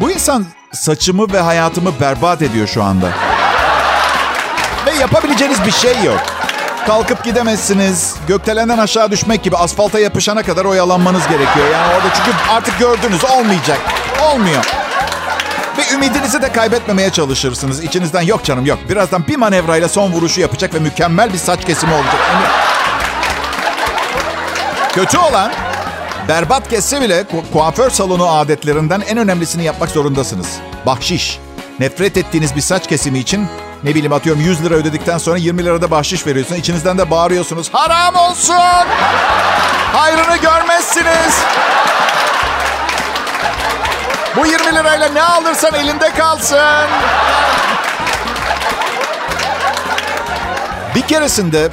Bu 0.01 0.11
insan 0.11 0.47
saçımı 0.73 1.33
ve 1.33 1.41
hayatımı 1.41 2.01
berbat 2.01 2.43
ediyor 2.43 2.67
şu 2.67 2.83
anda. 2.83 3.09
Ve 4.87 4.91
yapabileceğiniz 5.01 5.65
bir 5.67 5.71
şey 5.71 6.03
yok. 6.05 6.21
Kalkıp 6.87 7.25
gidemezsiniz. 7.25 8.15
Gökdelenden 8.29 8.79
aşağı 8.79 9.11
düşmek 9.11 9.43
gibi 9.43 9.57
asfalta 9.57 9.99
yapışana 9.99 10.43
kadar 10.43 10.65
oyalanmanız 10.65 11.23
gerekiyor. 11.29 11.67
Yani 11.73 11.95
orada 11.95 12.15
çünkü 12.17 12.31
artık 12.51 12.79
gördünüz 12.79 13.25
olmayacak. 13.25 13.79
Olmuyor. 14.33 14.65
Ve 15.79 15.95
ümidinizi 15.95 16.43
de 16.43 16.53
kaybetmemeye 16.53 17.11
çalışırsınız. 17.11 17.85
İçinizden 17.85 18.23
yok 18.23 18.45
canım 18.45 18.67
yok. 18.67 18.79
Birazdan 18.89 19.27
bir 19.27 19.37
manevrayla 19.37 19.89
son 19.89 20.13
vuruşu 20.13 20.41
yapacak 20.41 20.75
ve 20.75 20.79
mükemmel 20.79 21.33
bir 21.33 21.39
saç 21.39 21.65
kesimi 21.65 21.95
olacak. 21.95 22.17
Yani... 22.35 22.45
Kötü 24.93 25.19
olan 25.19 25.53
berbat 26.29 26.69
kesse 26.69 27.01
bile 27.01 27.21
ku- 27.21 27.53
kuaför 27.53 27.91
salonu 27.91 28.29
adetlerinden 28.29 29.01
en 29.01 29.19
önemlisini 29.19 29.65
yapmak 29.65 29.91
zorundasınız. 29.91 30.49
Bahşiş. 30.87 31.39
Nefret 31.81 32.17
ettiğiniz 32.17 32.57
bir 32.57 32.61
saç 32.61 32.87
kesimi 32.89 33.19
için 33.19 33.47
ne 33.85 33.91
bileyim 33.95 34.13
atıyorum 34.13 34.43
100 34.43 34.65
lira 34.65 34.75
ödedikten 34.75 35.19
sonra 35.19 35.37
20 35.37 35.65
lirada 35.65 35.91
bahşiş 35.91 36.27
veriyorsun. 36.27 36.55
İçinizden 36.55 36.99
de 36.99 37.11
bağırıyorsunuz. 37.11 37.69
Haram 37.73 38.17
olsun. 38.17 38.87
Hayrını 39.93 40.37
görmezsiniz. 40.37 41.39
Bu 44.37 44.47
20 44.47 44.75
lirayla 44.75 45.09
ne 45.09 45.23
alırsan 45.23 45.75
elinde 45.75 46.11
kalsın. 46.11 46.59
Bir 50.95 51.03
keresinde 51.03 51.69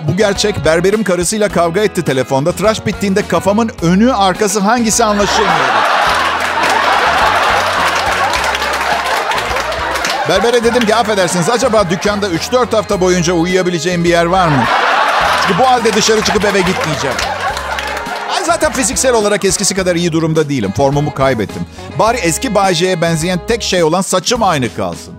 bu 0.00 0.16
gerçek 0.16 0.64
berberim 0.64 1.04
karısıyla 1.04 1.48
kavga 1.48 1.80
etti 1.80 2.02
telefonda. 2.02 2.52
Tıraş 2.52 2.86
bittiğinde 2.86 3.28
kafamın 3.28 3.70
önü 3.82 4.12
arkası 4.14 4.60
hangisi 4.60 5.04
anlaşılmıyordu. 5.04 5.73
Berbere 10.28 10.64
dedim 10.64 10.86
ki 10.86 10.94
affedersiniz 10.94 11.50
acaba 11.50 11.90
dükkanda 11.90 12.28
3-4 12.28 12.76
hafta 12.76 13.00
boyunca 13.00 13.32
uyuyabileceğim 13.32 14.04
bir 14.04 14.08
yer 14.08 14.24
var 14.24 14.48
mı? 14.48 14.64
Çünkü 15.42 15.58
bu 15.58 15.66
halde 15.66 15.92
dışarı 15.92 16.20
çıkıp 16.20 16.44
eve 16.44 16.60
gitmeyeceğim. 16.60 17.16
Ay 18.36 18.44
zaten 18.44 18.72
fiziksel 18.72 19.14
olarak 19.14 19.44
eskisi 19.44 19.74
kadar 19.74 19.96
iyi 19.96 20.12
durumda 20.12 20.48
değilim. 20.48 20.72
Formumu 20.76 21.14
kaybettim. 21.14 21.62
Bari 21.98 22.16
eski 22.16 22.54
Bayce'ye 22.54 23.00
benzeyen 23.00 23.40
tek 23.48 23.62
şey 23.62 23.82
olan 23.84 24.00
saçım 24.00 24.42
aynı 24.42 24.74
kalsın. 24.74 25.14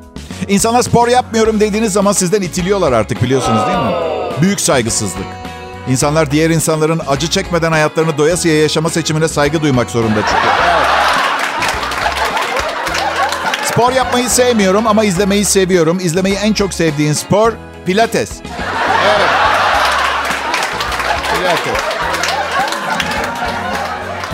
İnsanlar 0.47 0.81
spor 0.81 1.07
yapmıyorum 1.07 1.59
dediğiniz 1.59 1.93
zaman 1.93 2.11
sizden 2.11 2.41
itiliyorlar 2.41 2.91
artık 2.91 3.23
biliyorsunuz 3.23 3.67
değil 3.67 3.79
mi? 3.79 3.93
Büyük 4.41 4.61
saygısızlık. 4.61 5.25
İnsanlar 5.89 6.31
diğer 6.31 6.49
insanların 6.49 7.01
acı 7.07 7.29
çekmeden 7.29 7.71
hayatlarını 7.71 8.17
doyasıya 8.17 8.61
yaşama 8.61 8.89
seçimine 8.89 9.27
saygı 9.27 9.61
duymak 9.61 9.89
zorunda 9.89 10.19
çünkü. 10.21 10.47
Evet. 10.69 10.94
Spor 13.75 13.93
yapmayı 13.93 14.29
sevmiyorum 14.29 14.87
ama 14.87 15.03
izlemeyi 15.03 15.45
seviyorum. 15.45 15.99
İzlemeyi 16.01 16.35
en 16.35 16.53
çok 16.53 16.73
sevdiğin 16.73 17.13
spor 17.13 17.53
pilates. 17.85 18.31
Evet. 19.05 19.29
Pilates. 21.37 21.81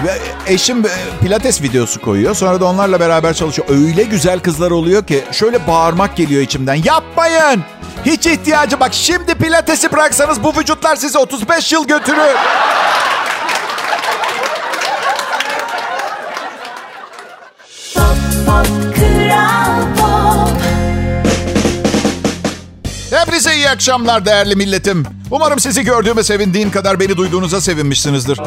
Ve 0.05 0.17
eşim 0.53 0.85
e, 0.85 0.89
pilates 1.21 1.61
videosu 1.61 2.01
koyuyor. 2.01 2.35
Sonra 2.35 2.59
da 2.59 2.65
onlarla 2.65 2.99
beraber 2.99 3.33
çalışıyor. 3.33 3.67
Öyle 3.69 4.03
güzel 4.03 4.39
kızlar 4.39 4.71
oluyor 4.71 5.03
ki 5.05 5.23
şöyle 5.31 5.67
bağırmak 5.67 6.15
geliyor 6.15 6.41
içimden. 6.41 6.75
Yapmayın! 6.75 7.63
Hiç 8.05 8.25
ihtiyacı 8.25 8.79
bak 8.79 8.93
şimdi 8.93 9.35
pilatesi 9.35 9.91
bıraksanız 9.91 10.43
bu 10.43 10.53
vücutlar 10.57 10.95
sizi 10.95 11.17
35 11.17 11.71
yıl 11.71 11.87
götürür. 11.87 12.35
İyi 23.61 23.69
akşamlar 23.69 24.25
değerli 24.25 24.55
milletim. 24.55 25.05
Umarım 25.31 25.59
sizi 25.59 25.83
gördüğüme 25.83 26.23
sevindiğim 26.23 26.71
kadar 26.71 26.99
beni 26.99 27.17
duyduğunuza 27.17 27.61
sevinmişsinizdir. 27.61 28.39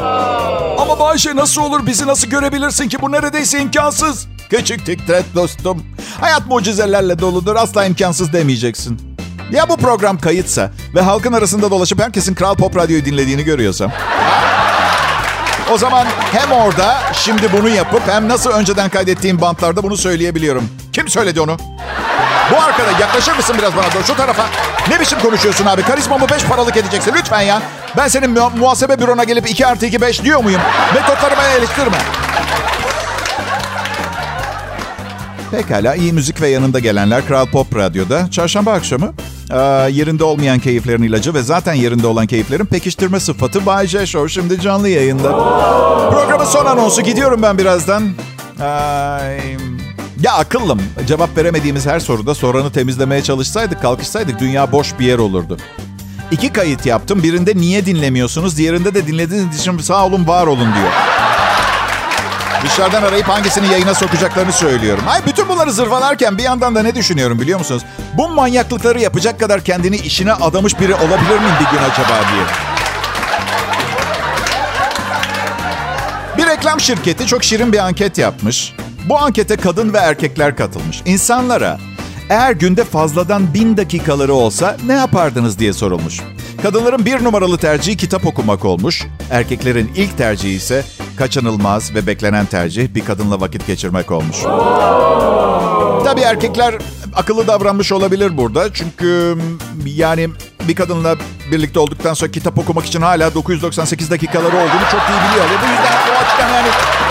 Ama 0.79 0.99
Bayşe 0.99 1.35
nasıl 1.35 1.61
olur 1.61 1.85
bizi 1.85 2.07
nasıl 2.07 2.27
görebilirsin 2.27 2.89
ki 2.89 3.01
bu 3.01 3.11
neredeyse 3.11 3.59
imkansız. 3.59 4.27
Küçük 4.49 4.85
titret 4.85 5.25
dostum. 5.35 5.83
Hayat 6.19 6.47
mucizelerle 6.47 7.19
doludur 7.19 7.55
asla 7.55 7.85
imkansız 7.85 8.33
demeyeceksin. 8.33 9.17
Ya 9.51 9.69
bu 9.69 9.77
program 9.77 10.17
kayıtsa 10.17 10.71
ve 10.95 11.01
halkın 11.01 11.33
arasında 11.33 11.71
dolaşıp 11.71 12.01
herkesin 12.01 12.35
Kral 12.35 12.55
Pop 12.55 12.77
Radyo'yu 12.77 13.05
dinlediğini 13.05 13.43
görüyorsam? 13.43 13.91
O 15.73 15.77
zaman 15.77 16.07
hem 16.31 16.51
orada 16.51 16.97
şimdi 17.13 17.51
bunu 17.53 17.69
yapıp 17.69 18.07
hem 18.07 18.29
nasıl 18.29 18.49
önceden 18.49 18.89
kaydettiğim 18.89 19.41
bantlarda 19.41 19.83
bunu 19.83 19.97
söyleyebiliyorum. 19.97 20.69
Kim 20.93 21.07
söyledi 21.09 21.41
onu? 21.41 21.57
Bu 22.51 22.61
arkada 22.61 22.91
yaklaşır 23.01 23.35
mısın 23.35 23.55
biraz 23.59 23.75
bana 23.75 23.93
doğru 23.93 24.03
şu 24.07 24.15
tarafa? 24.15 24.45
Ne 24.89 24.99
biçim 24.99 25.19
konuşuyorsun 25.19 25.65
abi? 25.65 25.81
Karizmamı 25.83 26.29
beş 26.29 26.43
paralık 26.43 26.77
edeceksin 26.77 27.13
lütfen 27.17 27.41
ya. 27.41 27.61
Ben 27.97 28.07
senin 28.07 28.31
mu- 28.31 28.51
muhasebe 28.59 28.99
bürona 28.99 29.23
gelip 29.23 29.49
2 29.49 29.67
artı 29.67 29.85
2 29.85 30.01
5 30.01 30.23
diyor 30.23 30.43
muyum? 30.43 30.61
Metotlarımı 30.93 31.41
eleştirme. 31.57 31.97
Pekala 35.51 35.95
iyi 35.95 36.13
müzik 36.13 36.41
ve 36.41 36.47
yanında 36.47 36.79
gelenler 36.79 37.27
Kral 37.27 37.45
Pop 37.45 37.75
Radyo'da. 37.75 38.31
Çarşamba 38.31 38.71
akşamı 38.73 39.13
aa, 39.51 39.87
yerinde 39.87 40.23
olmayan 40.23 40.59
keyiflerin 40.59 41.03
ilacı 41.03 41.33
ve 41.33 41.41
zaten 41.43 41.73
yerinde 41.73 42.07
olan 42.07 42.27
keyiflerin 42.27 42.65
pekiştirme 42.65 43.19
sıfatı 43.19 43.65
Bay 43.65 43.87
J 43.87 44.05
Show 44.07 44.29
şimdi 44.29 44.61
canlı 44.61 44.89
yayında. 44.89 45.29
Programın 46.11 46.45
son 46.45 46.65
anonsu 46.65 47.01
gidiyorum 47.01 47.41
ben 47.41 47.57
birazdan. 47.57 48.03
Ay, 48.61 49.57
ya 50.21 50.33
akıllım. 50.33 50.81
Cevap 51.07 51.37
veremediğimiz 51.37 51.85
her 51.85 51.99
soruda 51.99 52.35
soranı 52.35 52.71
temizlemeye 52.71 53.23
çalışsaydık, 53.23 53.81
kalkışsaydık 53.81 54.39
dünya 54.39 54.71
boş 54.71 54.99
bir 54.99 55.05
yer 55.05 55.17
olurdu. 55.17 55.57
İki 56.31 56.53
kayıt 56.53 56.85
yaptım. 56.85 57.23
Birinde 57.23 57.55
niye 57.55 57.85
dinlemiyorsunuz, 57.85 58.57
diğerinde 58.57 58.93
de 58.93 59.07
dinlediğiniz 59.07 59.59
için 59.59 59.77
sağ 59.77 60.05
olun, 60.05 60.27
var 60.27 60.47
olun 60.47 60.73
diyor. 60.75 60.91
Dışarıdan 62.65 63.03
arayıp 63.03 63.29
hangisini 63.29 63.67
yayına 63.67 63.93
sokacaklarını 63.93 64.53
söylüyorum. 64.53 65.03
Ay 65.07 65.25
bütün 65.25 65.49
bunları 65.49 65.71
zırvalarken 65.71 66.37
bir 66.37 66.43
yandan 66.43 66.75
da 66.75 66.81
ne 66.81 66.95
düşünüyorum 66.95 67.39
biliyor 67.39 67.59
musunuz? 67.59 67.83
Bu 68.17 68.29
manyaklıkları 68.29 69.01
yapacak 69.01 69.39
kadar 69.39 69.63
kendini 69.63 69.95
işine 69.95 70.33
adamış 70.33 70.79
biri 70.79 70.93
olabilir 70.93 71.39
miyim 71.39 71.55
bir 71.59 71.77
gün 71.77 71.83
acaba 71.83 72.19
diye. 72.31 72.45
Bir 76.37 76.51
reklam 76.51 76.79
şirketi 76.79 77.27
çok 77.27 77.43
şirin 77.43 77.73
bir 77.73 77.77
anket 77.77 78.17
yapmış. 78.17 78.73
Bu 79.09 79.19
ankete 79.19 79.55
kadın 79.55 79.93
ve 79.93 79.97
erkekler 79.97 80.55
katılmış. 80.55 81.01
İnsanlara 81.05 81.79
eğer 82.29 82.51
günde 82.51 82.83
fazladan 82.83 83.53
bin 83.53 83.77
dakikaları 83.77 84.33
olsa 84.33 84.77
ne 84.85 84.93
yapardınız 84.93 85.59
diye 85.59 85.73
sorulmuş. 85.73 86.21
Kadınların 86.63 87.05
bir 87.05 87.23
numaralı 87.23 87.57
tercihi 87.57 87.97
kitap 87.97 88.25
okumak 88.25 88.65
olmuş. 88.65 89.07
Erkeklerin 89.31 89.91
ilk 89.95 90.17
tercihi 90.17 90.53
ise 90.53 90.83
kaçınılmaz 91.17 91.95
ve 91.95 92.07
beklenen 92.07 92.45
tercih 92.45 92.95
bir 92.95 93.05
kadınla 93.05 93.41
vakit 93.41 93.67
geçirmek 93.67 94.11
olmuş. 94.11 94.37
Tabii 96.03 96.21
erkekler 96.21 96.75
akıllı 97.15 97.47
davranmış 97.47 97.91
olabilir 97.91 98.37
burada. 98.37 98.73
Çünkü 98.73 99.37
yani 99.85 100.29
bir 100.67 100.75
kadınla 100.75 101.15
birlikte 101.51 101.79
olduktan 101.79 102.13
sonra 102.13 102.31
kitap 102.31 102.57
okumak 102.57 102.85
için 102.85 103.01
hala 103.01 103.33
998 103.33 104.11
dakikaları 104.11 104.55
olduğunu 104.55 104.85
çok 104.91 105.01
iyi 105.01 105.29
biliyor. 105.29 105.45
Bu 105.49 105.67
yüzden 105.67 105.97
bu 106.07 106.11
açıdan 106.11 106.53
yani... 106.53 107.04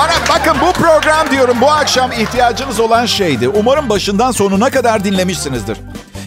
Bana 0.00 0.38
bakın 0.38 0.56
bu 0.60 0.72
program 0.72 1.30
diyorum 1.30 1.56
bu 1.60 1.70
akşam 1.70 2.12
ihtiyacınız 2.12 2.80
olan 2.80 3.06
şeydi. 3.06 3.48
Umarım 3.48 3.88
başından 3.88 4.30
sonuna 4.30 4.70
kadar 4.70 5.04
dinlemişsinizdir. 5.04 5.78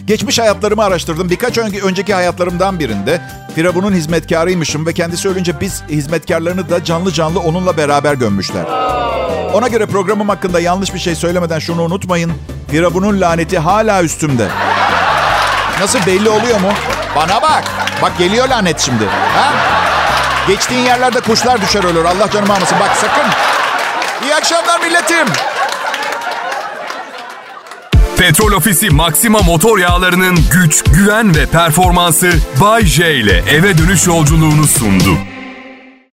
Geçmiş 0.06 0.38
hayatlarımı 0.38 0.84
araştırdım. 0.84 1.30
Birkaç 1.30 1.58
önce, 1.58 1.80
önceki 1.80 2.14
hayatlarımdan 2.14 2.78
birinde 2.78 3.20
Firavun'un 3.54 3.92
hizmetkarıymışım 3.92 4.86
ve 4.86 4.92
kendisi 4.92 5.28
ölünce 5.28 5.60
biz 5.60 5.82
hizmetkarlarını 5.88 6.70
da 6.70 6.84
canlı 6.84 7.12
canlı 7.12 7.40
onunla 7.40 7.76
beraber 7.76 8.14
gömmüşler. 8.14 8.64
Ona 9.52 9.68
göre 9.68 9.86
programım 9.86 10.28
hakkında 10.28 10.60
yanlış 10.60 10.94
bir 10.94 10.98
şey 10.98 11.14
söylemeden 11.14 11.58
şunu 11.58 11.82
unutmayın. 11.82 12.32
Firavun'un 12.70 13.20
laneti 13.20 13.58
hala 13.58 14.02
üstümde. 14.02 14.48
Nasıl 15.80 15.98
belli 16.06 16.28
oluyor 16.28 16.60
mu? 16.60 16.72
Bana 17.16 17.42
bak. 17.42 17.64
Bak 18.02 18.18
geliyor 18.18 18.48
lanet 18.48 18.80
şimdi. 18.80 19.04
Ha? 19.06 19.52
Geçtiğin 20.48 20.82
yerlerde 20.82 21.20
kuşlar 21.20 21.62
düşer 21.62 21.84
ölür. 21.84 22.04
Allah 22.04 22.30
canımı 22.30 22.54
almasın. 22.54 22.78
Bak 22.80 22.96
sakın. 22.96 23.53
İyi 24.24 24.34
akşamlar 24.34 24.80
milletim. 24.80 25.26
Petrol 28.16 28.52
Ofisi 28.52 28.90
Maxima 28.90 29.42
motor 29.42 29.78
yağlarının 29.78 30.38
güç, 30.52 30.84
güven 30.84 31.36
ve 31.36 31.46
performansı 31.46 32.32
Bay 32.60 32.84
J 32.84 33.14
ile 33.14 33.44
eve 33.50 33.78
dönüş 33.78 34.06
yolculuğunu 34.06 34.66
sundu. 34.66 35.18